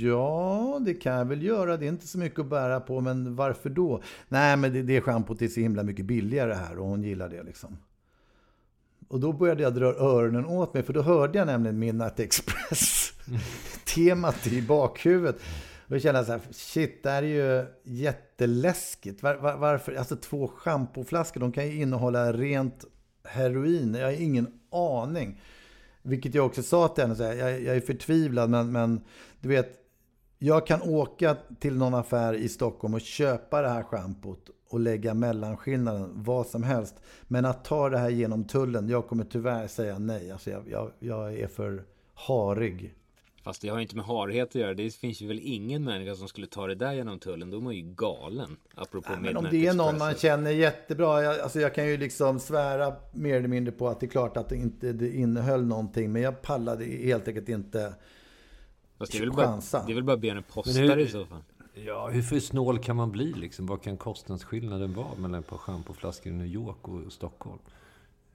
ja 0.00 0.80
det 0.84 0.94
kan 0.94 1.12
jag 1.12 1.24
väl 1.24 1.42
göra, 1.42 1.76
det 1.76 1.86
är 1.86 1.88
inte 1.88 2.06
så 2.06 2.18
mycket 2.18 2.38
att 2.38 2.46
bära 2.46 2.80
på, 2.80 3.00
men 3.00 3.36
varför 3.36 3.70
då? 3.70 4.02
Nej 4.28 4.56
men 4.56 4.72
det, 4.72 4.82
det 4.82 5.00
schampot 5.00 5.42
är 5.42 5.48
så 5.48 5.60
himla 5.60 5.82
mycket 5.82 6.04
billigare 6.04 6.52
här 6.52 6.78
och 6.78 6.86
hon 6.86 7.02
gillar 7.02 7.28
det 7.28 7.42
liksom. 7.42 7.78
Och 9.08 9.20
då 9.20 9.32
började 9.32 9.62
jag 9.62 9.74
dra 9.74 9.86
öronen 9.86 10.46
åt 10.46 10.74
mig, 10.74 10.82
för 10.82 10.92
då 10.92 11.02
hörde 11.02 11.38
jag 11.38 11.46
nämligen 11.46 11.78
Midnight 11.78 12.20
Express. 12.20 13.12
Temat 13.94 14.46
i 14.46 14.62
bakhuvudet. 14.62 15.36
Och 15.86 15.94
jag 15.94 16.02
kände 16.02 16.24
så 16.24 16.32
här, 16.32 16.40
shit, 16.50 17.02
det 17.02 17.10
här 17.10 17.22
är 17.22 17.26
ju 17.26 17.66
jätteläskigt. 17.82 19.22
Var, 19.22 19.34
var, 19.34 19.56
varför? 19.56 19.94
Alltså 19.94 20.16
två 20.16 20.48
schampoflaskor, 20.48 21.40
de 21.40 21.52
kan 21.52 21.66
ju 21.66 21.80
innehålla 21.80 22.32
rent 22.32 22.84
heroin. 23.24 23.94
Jag 23.94 24.06
har 24.06 24.22
ingen 24.22 24.46
aning. 24.70 25.40
Vilket 26.02 26.34
jag 26.34 26.46
också 26.46 26.62
sa 26.62 26.88
till 26.88 27.04
henne, 27.04 27.16
så 27.16 27.22
här, 27.22 27.34
jag, 27.34 27.62
jag 27.62 27.76
är 27.76 27.80
förtvivlad 27.80 28.50
men, 28.50 28.72
men 28.72 29.00
du 29.40 29.48
vet, 29.48 29.78
jag 30.38 30.66
kan 30.66 30.82
åka 30.82 31.36
till 31.60 31.76
någon 31.76 31.94
affär 31.94 32.34
i 32.34 32.48
Stockholm 32.48 32.94
och 32.94 33.00
köpa 33.00 33.62
det 33.62 33.68
här 33.68 33.82
schampot 33.82 34.50
och 34.68 34.80
lägga 34.80 35.14
mellanskillnaden, 35.14 36.10
vad 36.14 36.46
som 36.46 36.62
helst. 36.62 36.94
Men 37.22 37.44
att 37.44 37.64
ta 37.64 37.88
det 37.88 37.98
här 37.98 38.10
genom 38.10 38.44
tullen, 38.44 38.88
jag 38.88 39.06
kommer 39.06 39.24
tyvärr 39.24 39.66
säga 39.66 39.98
nej. 39.98 40.30
Alltså 40.30 40.50
jag, 40.50 40.62
jag, 40.70 40.90
jag 40.98 41.38
är 41.38 41.46
för 41.46 41.84
harig. 42.14 42.94
Fast 43.42 43.62
det 43.62 43.68
har 43.68 43.76
ju 43.76 43.82
inte 43.82 43.96
med 43.96 44.04
harhet 44.04 44.48
att 44.48 44.54
göra. 44.54 44.74
Det 44.74 44.94
finns 44.94 45.20
ju 45.22 45.26
väl 45.28 45.40
ingen 45.42 45.84
människa 45.84 46.14
som 46.14 46.28
skulle 46.28 46.46
ta 46.46 46.66
det 46.66 46.74
där 46.74 46.92
genom 46.92 47.18
tullen. 47.18 47.50
Då 47.50 47.56
är 47.56 47.60
man 47.60 47.74
ju 47.74 47.82
galen. 47.82 48.56
Apropå 48.74 49.08
Nej, 49.12 49.20
men 49.20 49.36
om 49.36 49.46
det 49.50 49.66
är 49.66 49.74
någon 49.74 49.98
man 49.98 50.14
känner 50.14 50.50
jättebra, 50.50 51.22
jag, 51.22 51.40
alltså 51.40 51.60
jag 51.60 51.74
kan 51.74 51.88
ju 51.88 51.96
liksom 51.96 52.40
svära 52.40 52.94
mer 53.12 53.36
eller 53.36 53.48
mindre 53.48 53.72
på 53.72 53.88
att 53.88 54.00
det 54.00 54.06
är 54.06 54.10
klart 54.10 54.36
att 54.36 54.48
det 54.48 54.56
inte 54.56 54.92
det 54.92 55.16
innehöll 55.16 55.64
någonting. 55.66 56.12
Men 56.12 56.22
jag 56.22 56.42
pallade 56.42 56.84
helt 56.84 57.28
enkelt 57.28 57.48
inte 57.48 57.94
Fast 58.98 59.12
det 59.12 59.18
är 59.18 59.20
väl 59.20 59.32
bara, 59.32 59.46
chansa. 59.46 59.84
det 59.86 59.92
är 59.92 59.94
väl 59.94 60.04
bara 60.04 60.12
att 60.14 60.20
be 60.20 60.28
henne 60.28 60.42
posta 60.42 60.80
Men 60.80 60.88
hur- 60.88 60.96
det 60.96 61.02
i 61.02 61.08
så 61.08 61.24
fall. 61.26 61.42
Ja, 61.74 62.08
hur 62.08 62.22
för 62.22 62.38
snål 62.40 62.78
kan 62.78 62.96
man 62.96 63.10
bli 63.12 63.32
liksom? 63.32 63.66
Vad 63.66 63.82
kan 63.82 63.96
kostnadsskillnaden 63.96 64.94
vara 64.94 65.14
mellan 65.18 65.40
ett 65.40 65.46
par 65.48 65.56
schampoflaskor 65.58 66.32
i 66.32 66.36
New 66.36 66.46
York 66.46 66.88
och 66.88 67.12
Stockholm? 67.12 67.58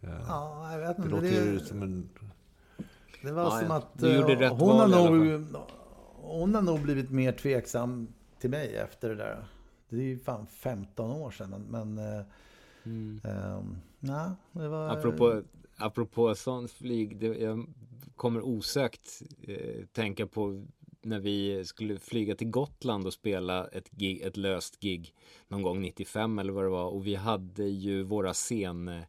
Eh, 0.02 0.10
Ja, 0.28 0.72
jag 0.72 0.80
vet 0.80 0.98
det 0.98 1.04
inte. 1.04 1.16
låter 1.16 1.52
Det, 1.54 1.60
som 1.66 1.82
en... 1.82 2.10
det 3.22 3.32
var 3.32 3.44
Ja, 3.44 3.60
som 3.60 3.72
att 3.72 4.04
eh, 4.04 4.54
hon, 4.54 4.80
har 4.80 4.88
nog, 4.88 5.44
hon 6.16 6.56
har 6.56 6.62
nog 6.62 6.82
blivit 6.82 7.10
mer 7.12 7.32
tveksam 7.32 8.08
till 8.40 8.50
mig 8.50 8.76
efter 8.76 9.10
det 9.10 9.16
där. 9.16 9.46
Det 9.90 9.96
är 9.96 10.02
ju 10.02 10.20
fan 10.20 10.48
15 10.48 11.12
år 11.12 11.32
sedan. 11.32 11.66
Men, 11.70 11.98
eh, 11.98 12.26
Mm. 12.84 13.22
ehm, 13.24 13.78
nej, 14.00 14.30
det 14.52 14.68
var... 14.68 14.90
Apropå, 14.90 15.42
apropå 15.78 16.36
sånt 16.36 16.72
flyg, 16.72 17.18
det, 17.20 17.28
jag 17.28 17.66
kommer 18.16 18.42
osökt 18.42 19.22
eh, 19.48 19.86
tänka 19.92 20.28
på 20.28 20.66
när 21.02 21.20
vi 21.20 21.66
skulle 21.66 22.00
flyga 22.00 22.36
till 22.36 22.50
Gotland 22.50 23.06
och 23.06 23.14
spela 23.14 23.68
ett, 23.68 23.92
gig, 23.92 24.22
ett 24.22 24.38
löst 24.38 24.80
gig 24.80 25.14
någon 25.48 25.62
gång 25.62 25.82
95 25.82 26.40
eller 26.40 26.54
vad 26.54 26.64
det 26.64 26.70
var 26.70 26.86
och 26.86 27.08
vi 27.08 27.16
hade 27.16 27.64
ju 27.64 28.04
våra 28.04 28.34
scen, 28.34 28.88
eh, 28.88 29.02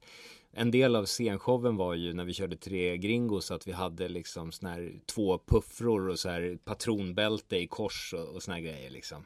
en 0.59 0.71
del 0.71 0.97
av 0.97 1.07
scenshowen 1.07 1.77
var 1.77 1.95
ju 1.95 2.13
när 2.13 2.25
vi 2.25 2.33
körde 2.33 2.57
tre 2.57 2.97
gringos 2.97 3.51
att 3.51 3.69
vi 3.69 3.73
hade 3.73 4.09
liksom 4.09 4.53
sån 4.53 4.69
här 4.69 4.93
två 5.07 5.39
puffror 5.47 6.09
och 6.09 6.19
så 6.19 6.29
här 6.29 6.59
patronbälte 6.65 7.57
i 7.57 7.67
kors 7.67 8.15
och, 8.15 8.29
och 8.35 8.43
såna 8.43 8.55
här 8.55 8.63
grejer 8.63 8.91
liksom. 8.91 9.25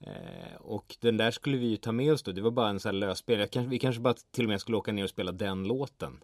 Eh, 0.00 0.56
och 0.60 0.96
den 1.00 1.16
där 1.16 1.30
skulle 1.30 1.56
vi 1.56 1.66
ju 1.66 1.76
ta 1.76 1.92
med 1.92 2.12
oss 2.12 2.22
då. 2.22 2.32
Det 2.32 2.40
var 2.40 2.50
bara 2.50 2.68
en 2.68 2.80
sån 2.80 2.88
här 2.88 3.00
lösspel. 3.00 3.38
Jag 3.38 3.50
kanske, 3.50 3.70
vi 3.70 3.78
kanske 3.78 4.00
bara 4.00 4.14
till 4.14 4.44
och 4.44 4.48
med 4.48 4.60
skulle 4.60 4.76
åka 4.76 4.92
ner 4.92 5.04
och 5.04 5.10
spela 5.10 5.32
den 5.32 5.64
låten. 5.64 6.20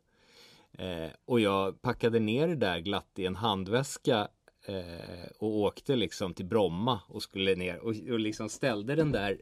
Eh, 0.72 1.10
och 1.24 1.40
jag 1.40 1.82
packade 1.82 2.20
ner 2.20 2.48
det 2.48 2.56
där 2.56 2.78
glatt 2.78 3.18
i 3.18 3.26
en 3.26 3.36
handväska 3.36 4.28
eh, 4.66 5.26
och 5.38 5.56
åkte 5.56 5.96
liksom 5.96 6.34
till 6.34 6.46
Bromma 6.46 7.00
och 7.08 7.22
skulle 7.22 7.54
ner 7.54 7.78
och, 7.78 7.94
och 8.10 8.20
liksom 8.20 8.48
ställde 8.48 8.94
den 8.94 9.12
där 9.12 9.40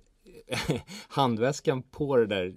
handväskan 1.08 1.82
på 1.82 2.16
det 2.16 2.26
där 2.26 2.54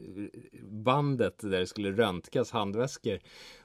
bandet 0.64 1.40
där 1.40 1.60
det 1.60 1.68
skulle 1.68 1.92
röntgas 1.92 2.52
handväskor. 2.52 3.20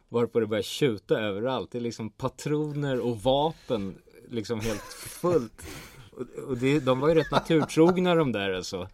Varpå 0.08 0.40
det 0.40 0.46
började 0.46 0.64
tjuta 0.64 1.20
överallt. 1.20 1.70
Det 1.72 1.78
är 1.78 1.82
liksom 1.82 2.10
patroner 2.10 3.00
och 3.00 3.22
vapen 3.22 3.98
liksom 4.30 4.60
helt 4.60 4.92
fullt. 5.20 5.66
Och, 6.12 6.44
och 6.48 6.58
det, 6.58 6.80
de 6.80 7.00
var 7.00 7.08
ju 7.08 7.14
rätt 7.14 7.30
naturtrogna 7.30 8.14
de 8.14 8.32
där 8.32 8.52
alltså. 8.52 8.88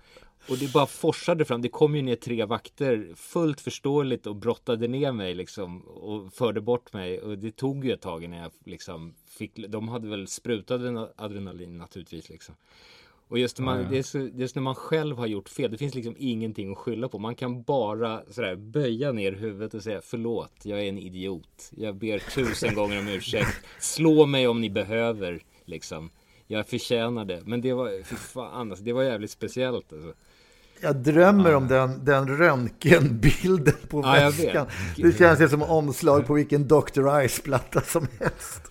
Och 0.48 0.58
det 0.58 0.72
bara 0.72 0.86
forsade 0.86 1.44
fram. 1.44 1.62
Det 1.62 1.68
kom 1.68 1.96
ju 1.96 2.02
ner 2.02 2.16
tre 2.16 2.44
vakter 2.44 3.12
fullt 3.16 3.60
förståeligt 3.60 4.26
och 4.26 4.36
brottade 4.36 4.88
ner 4.88 5.12
mig 5.12 5.34
liksom 5.34 5.80
och 5.82 6.32
förde 6.32 6.60
bort 6.60 6.92
mig. 6.92 7.20
Och 7.20 7.38
det 7.38 7.56
tog 7.56 7.84
ju 7.84 7.92
ett 7.92 8.00
tag 8.00 8.24
innan 8.24 8.38
jag 8.38 8.52
liksom 8.64 9.14
fick. 9.28 9.68
De 9.68 9.88
hade 9.88 10.08
väl 10.08 10.28
sprutat 10.28 10.80
adrenalin 11.16 11.78
naturligtvis 11.78 12.28
liksom. 12.28 12.54
Och 13.34 13.40
just 13.40 13.58
när, 13.58 13.64
man, 13.64 13.94
Ja, 13.94 14.02
ja. 14.14 14.20
Just 14.34 14.54
när 14.54 14.62
man 14.62 14.74
själv 14.74 15.18
har 15.18 15.26
gjort 15.26 15.48
fel, 15.48 15.70
det 15.70 15.78
finns 15.78 15.94
liksom 15.94 16.14
ingenting 16.18 16.72
att 16.72 16.78
skylla 16.78 17.08
på. 17.08 17.18
Man 17.18 17.34
kan 17.34 17.62
bara 17.62 18.22
sådär 18.30 18.56
böja 18.56 19.12
ner 19.12 19.32
huvudet 19.32 19.74
och 19.74 19.82
säga 19.82 20.00
förlåt, 20.04 20.52
jag 20.62 20.80
är 20.80 20.88
en 20.88 20.98
idiot. 20.98 21.70
Jag 21.76 21.94
ber 21.94 22.18
tusen 22.18 22.74
gånger 22.74 22.98
om 22.98 23.08
ursäkt. 23.08 23.64
Slå 23.78 24.26
mig 24.26 24.48
om 24.48 24.60
ni 24.60 24.70
behöver, 24.70 25.42
liksom. 25.64 26.10
Jag 26.46 26.66
förtjänar 26.66 27.24
det. 27.24 27.42
Men 27.44 27.60
det 27.60 27.72
var, 27.72 28.02
fy 28.04 28.16
fan, 28.16 28.70
alltså, 28.70 28.84
det 28.84 28.92
var 28.92 29.02
jävligt 29.02 29.30
speciellt. 29.30 29.92
Alltså. 29.92 30.14
Jag 30.84 30.96
drömmer 30.96 31.54
om 31.54 31.68
den, 31.68 32.04
den 32.04 32.38
röntgenbilden 32.38 33.74
på 33.88 34.00
Ja, 34.00 34.12
väskan. 34.12 34.66
Det 34.96 35.18
känns 35.18 35.40
ju 35.40 35.48
som 35.48 35.62
omslag 35.62 36.26
på 36.26 36.34
vilken 36.34 36.68
Dr. 36.68 37.26
Ice-platta 37.26 37.80
som 37.80 38.06
helst. 38.20 38.60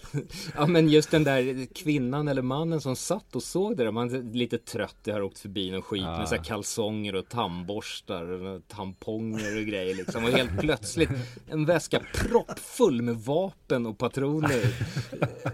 Ja 0.55 0.65
men 0.67 0.89
just 0.89 1.11
den 1.11 1.23
där 1.23 1.73
kvinnan 1.75 2.27
eller 2.27 2.41
mannen 2.41 2.81
som 2.81 2.95
satt 2.95 3.35
och 3.35 3.43
såg 3.43 3.77
det 3.77 3.83
där. 3.83 3.91
Man 3.91 4.15
är 4.15 4.33
lite 4.33 4.57
trött. 4.57 4.95
Jag 5.03 5.13
har 5.13 5.21
åkt 5.21 5.39
förbi 5.39 5.71
någon 5.71 5.81
skit 5.81 6.03
med 6.03 6.27
så 6.27 6.35
här 6.35 6.43
kalsonger 6.43 7.15
och 7.15 7.29
tandborstar 7.29 8.31
och 8.31 8.67
tamponger 8.67 9.57
och 9.57 9.63
grejer 9.63 9.95
liksom. 9.95 10.23
Och 10.23 10.29
helt 10.29 10.59
plötsligt 10.59 11.09
en 11.47 11.65
väska 11.65 11.99
proppfull 12.13 13.01
med 13.01 13.15
vapen 13.15 13.85
och 13.85 13.97
patroner. 13.97 14.61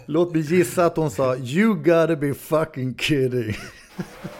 Låt 0.05 0.33
mig 0.33 0.41
gissa 0.41 0.85
att 0.85 0.97
hon 0.97 1.11
sa 1.11 1.35
You 1.35 1.73
gotta 1.73 2.15
be 2.15 2.33
fucking 2.33 2.95
kidding. 2.95 3.55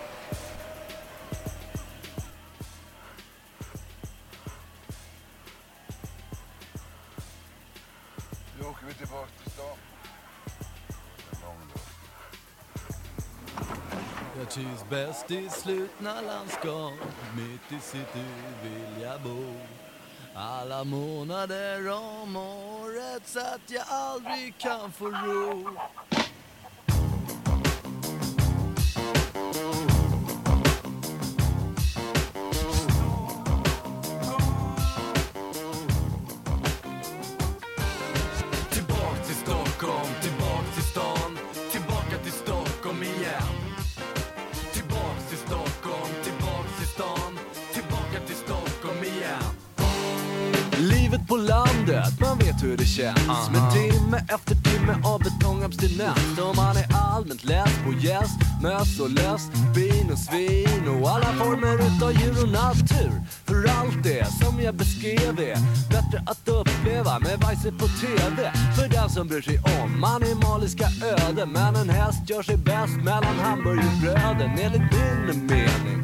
Jag 14.49 14.53
trivs 14.53 14.89
bäst 14.89 15.31
i 15.31 15.49
slutna 15.49 16.21
landskap. 16.21 16.93
Mitt 17.35 17.79
i 17.79 17.81
city 17.81 18.25
vill 18.63 19.01
jag 19.03 19.21
bo. 19.21 19.53
Alla 20.35 20.83
månader 20.83 21.91
om 21.91 22.35
året 22.35 23.27
så 23.27 23.39
att 23.39 23.61
jag 23.67 23.83
aldrig 23.87 24.57
kan 24.57 24.91
få 24.91 25.05
ro. 25.05 25.65
Vet 52.59 52.69
hur 52.69 52.77
det 52.77 52.85
känns. 52.85 53.49
Med 53.51 53.71
timme 53.73 54.17
efter 54.29 54.55
timme 54.55 54.95
av 55.03 55.19
betongabstinens. 55.19 56.39
Och 56.39 56.55
man 56.55 56.77
är 56.77 56.87
allmänt 56.93 57.43
less 57.43 57.71
på 57.85 57.93
gäst, 57.93 58.39
möss 58.61 58.99
och 58.99 59.09
läst 59.09 59.51
Bin 59.75 60.11
och 60.11 60.19
svin 60.19 60.87
och 60.87 61.09
alla 61.09 61.33
former 61.33 61.75
utav 61.75 62.11
djur 62.11 62.43
och 62.43 62.49
natur. 62.49 63.11
För 63.45 63.69
allt 63.69 64.03
det 64.03 64.27
som 64.41 64.61
jag 64.61 64.75
beskrev 64.75 65.39
är 65.39 65.57
bättre 65.89 66.23
att 66.25 66.47
uppleva 66.47 67.19
med 67.19 67.39
Weise 67.39 67.71
på 67.71 67.87
TV 67.87 68.51
För 68.75 68.89
den 68.89 69.09
som 69.09 69.27
bryr 69.27 69.41
sig 69.41 69.59
om 69.59 70.03
animaliska 70.03 70.87
öden. 71.03 71.49
Men 71.51 71.75
en 71.75 71.89
häst 71.89 72.29
gör 72.29 72.43
sig 72.43 72.57
bäst 72.57 72.97
mellan 73.03 73.39
hamburgerbröden 73.39 74.51
enligt 74.59 74.91
min 74.91 75.45
mening 75.45 76.03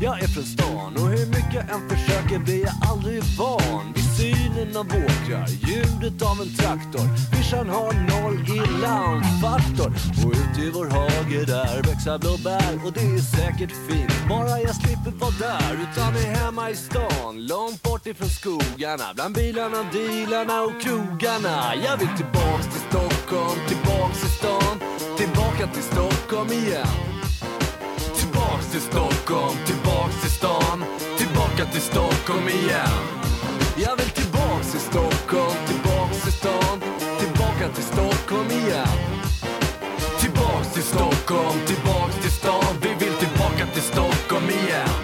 jag 0.00 0.22
är 0.22 0.28
från 0.28 0.44
stan 0.44 0.96
och 0.96 1.08
hur 1.08 1.26
mycket 1.26 1.54
jag 1.54 1.70
än 1.70 1.88
försöker 1.88 2.38
blir 2.38 2.62
jag 2.64 2.74
aldrig 2.90 3.22
van 3.38 3.92
vid 3.94 4.04
synen 4.18 4.76
av 4.76 4.86
åkrar, 4.86 5.48
ljudet 5.48 6.22
av 6.22 6.40
en 6.40 6.56
traktor. 6.56 7.06
Vischan 7.32 7.68
har 7.68 7.92
noll 8.12 8.38
i 8.56 8.60
landfaktor 8.82 9.92
och 10.24 10.32
ute 10.32 10.60
i 10.66 10.70
vår 10.70 10.86
hage 10.86 11.44
där 11.46 11.82
växer 11.82 12.18
blåbär 12.18 12.74
och 12.84 12.92
det 12.92 13.00
är 13.00 13.18
säkert 13.18 13.72
fint 13.88 14.28
bara 14.28 14.60
jag 14.60 14.74
slipper 14.74 15.10
vara 15.10 15.34
där 15.38 15.72
utan 15.84 16.16
är 16.16 16.28
hemma 16.38 16.70
i 16.70 16.76
stan 16.76 17.46
långt 17.46 17.82
bort 17.82 18.06
ifrån 18.06 18.28
skogarna 18.28 19.04
bland 19.14 19.34
bilarna, 19.34 19.80
dealarna 19.92 20.62
och 20.62 20.80
krogarna. 20.82 21.74
Jag 21.84 21.96
vill 21.96 22.12
tillbaks 22.16 22.66
till 22.72 22.82
Stockholm, 22.88 23.58
tillbaks 23.68 24.20
till 24.20 24.30
stan, 24.30 24.76
tillbaka 25.16 25.66
till 25.74 25.82
Stockholm 25.82 26.52
igen. 26.52 27.09
Tillbaks 28.70 28.88
till 28.90 28.98
Stockholm, 28.98 29.56
tillbaks 29.66 30.20
till 30.20 30.30
stan 30.30 30.84
Tillbaka 31.18 31.64
till 31.72 31.80
Stockholm 31.80 32.48
igen. 32.48 33.02
Jag 33.76 33.96
vill 33.96 34.10
tillbaks 34.10 34.70
till 34.70 34.80
Stockholm, 34.80 35.56
tillbaks 35.66 36.22
till 36.22 36.32
stan, 36.32 36.80
tillbaka 37.20 37.68
till 37.74 37.84
Stockholm 37.84 38.50
igen. 38.50 38.98
Tillbaks 40.20 40.72
till 40.74 40.82
Stockholm, 40.82 41.58
tillbaks 41.66 42.16
till 42.22 42.30
stan 42.30 42.74
Vi 42.82 42.88
vill 42.88 43.14
tillbaka 43.14 43.66
till 43.74 43.82
Stockholm 43.82 44.48
igen. 44.50 44.94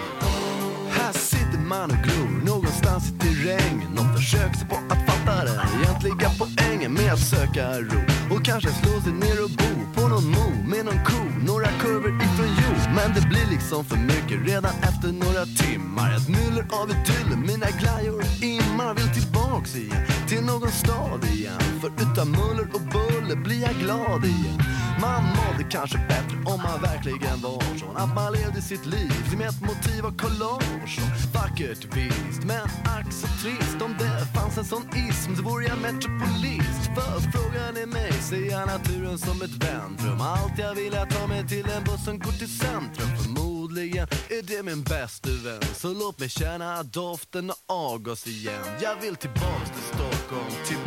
Här 0.89 1.13
sitter 1.13 1.59
man 1.59 1.91
och 1.91 1.97
glor 1.97 2.45
någonstans 2.45 3.03
i 3.09 3.19
terrängen 3.19 3.91
Någon 3.95 4.15
försöker 4.15 4.57
sig 4.57 4.67
på 4.69 4.75
att 4.75 5.05
fatta 5.07 5.45
den 5.45 5.59
egentliga 5.81 6.29
poängen 6.39 6.93
med 6.93 7.13
att 7.13 7.19
söka 7.19 7.79
ro 7.79 8.16
och 8.37 8.45
kanske 8.45 8.69
slå 8.71 9.01
sig 9.01 9.13
ner 9.13 9.43
och 9.43 9.49
bo 9.49 9.71
på 9.95 10.07
någon 10.07 10.27
mo 10.35 10.47
med 10.71 10.85
någon 10.85 11.03
ko, 11.05 11.21
några 11.45 11.67
kurvor 11.81 12.13
ifrån 12.25 12.47
jord. 12.47 12.87
Men 12.95 13.13
det 13.15 13.21
blir 13.31 13.47
liksom 13.55 13.85
för 13.85 13.97
mycket 13.97 14.47
redan 14.47 14.73
efter 14.89 15.11
några 15.11 15.45
timmar. 15.45 16.15
Ett 16.17 16.29
myller 16.29 16.65
av 16.79 16.87
idyller, 16.95 17.37
mina 17.51 17.69
glajjor 17.79 18.23
immar. 18.41 18.93
Vill 18.93 19.11
tillbaks 19.19 19.75
igen 19.75 20.05
till 20.27 20.43
någon 20.43 20.71
stad 20.71 21.21
igen. 21.33 21.61
För 21.81 21.91
utan 22.03 22.27
muller 22.31 22.67
och 22.75 22.85
buller 22.93 23.35
blir 23.35 23.61
jag 23.61 23.75
glad 23.75 24.25
igen. 24.25 24.59
Man 25.01 25.23
mådde 25.23 25.63
kanske 25.69 25.97
bättre 25.97 26.37
om 26.45 26.59
man 26.63 26.81
verkligen 26.81 27.41
var 27.41 27.77
sån 27.77 27.97
Att 27.97 28.15
man 28.15 28.33
levde 28.33 28.61
sitt 28.61 28.85
liv 28.85 29.37
med 29.37 29.47
ett 29.47 29.61
motiv 29.61 30.05
av 30.05 30.17
collage 30.17 30.99
Vackert 31.33 31.95
visst, 31.95 32.43
men 32.43 32.67
ack 32.97 33.13
så 33.13 33.27
trist 33.27 33.81
Om 33.81 33.95
det 33.99 34.26
fanns 34.57 34.73
en 34.73 34.77
sån 34.81 35.09
ism 35.09 35.35
så 35.35 35.41
vore 35.41 35.65
jag 35.65 35.77
metropolist 35.77 36.85
För 36.95 37.31
frågan 37.31 37.77
är 37.77 37.85
mig 37.85 38.11
ser 38.11 38.51
jag 38.51 38.67
naturen 38.67 39.17
som 39.17 39.41
ett 39.41 39.63
väntrum. 39.63 40.21
Allt 40.21 40.57
jag 40.57 40.75
vill 40.75 40.93
är 40.93 41.01
att 41.01 41.09
ta 41.09 41.27
mig 41.27 41.47
till 41.47 41.69
en 41.69 41.83
buss 41.83 42.05
som 42.05 42.19
går 42.19 42.31
till 42.31 42.57
centrum. 42.57 43.07
Förmodligen 43.23 44.07
är 44.29 44.41
det 44.41 44.63
min 44.63 44.83
bäste 44.83 45.29
vän. 45.29 45.61
Så 45.73 45.93
låt 45.93 46.19
mig 46.19 46.29
känna 46.29 46.83
doften 46.83 47.49
av 47.49 47.57
avgas 47.67 48.27
igen. 48.27 48.63
Jag 48.81 48.95
vill 49.01 49.15
tillbaks 49.15 49.69
till 49.73 49.97
Stockholm, 49.97 50.51
till 50.67 50.86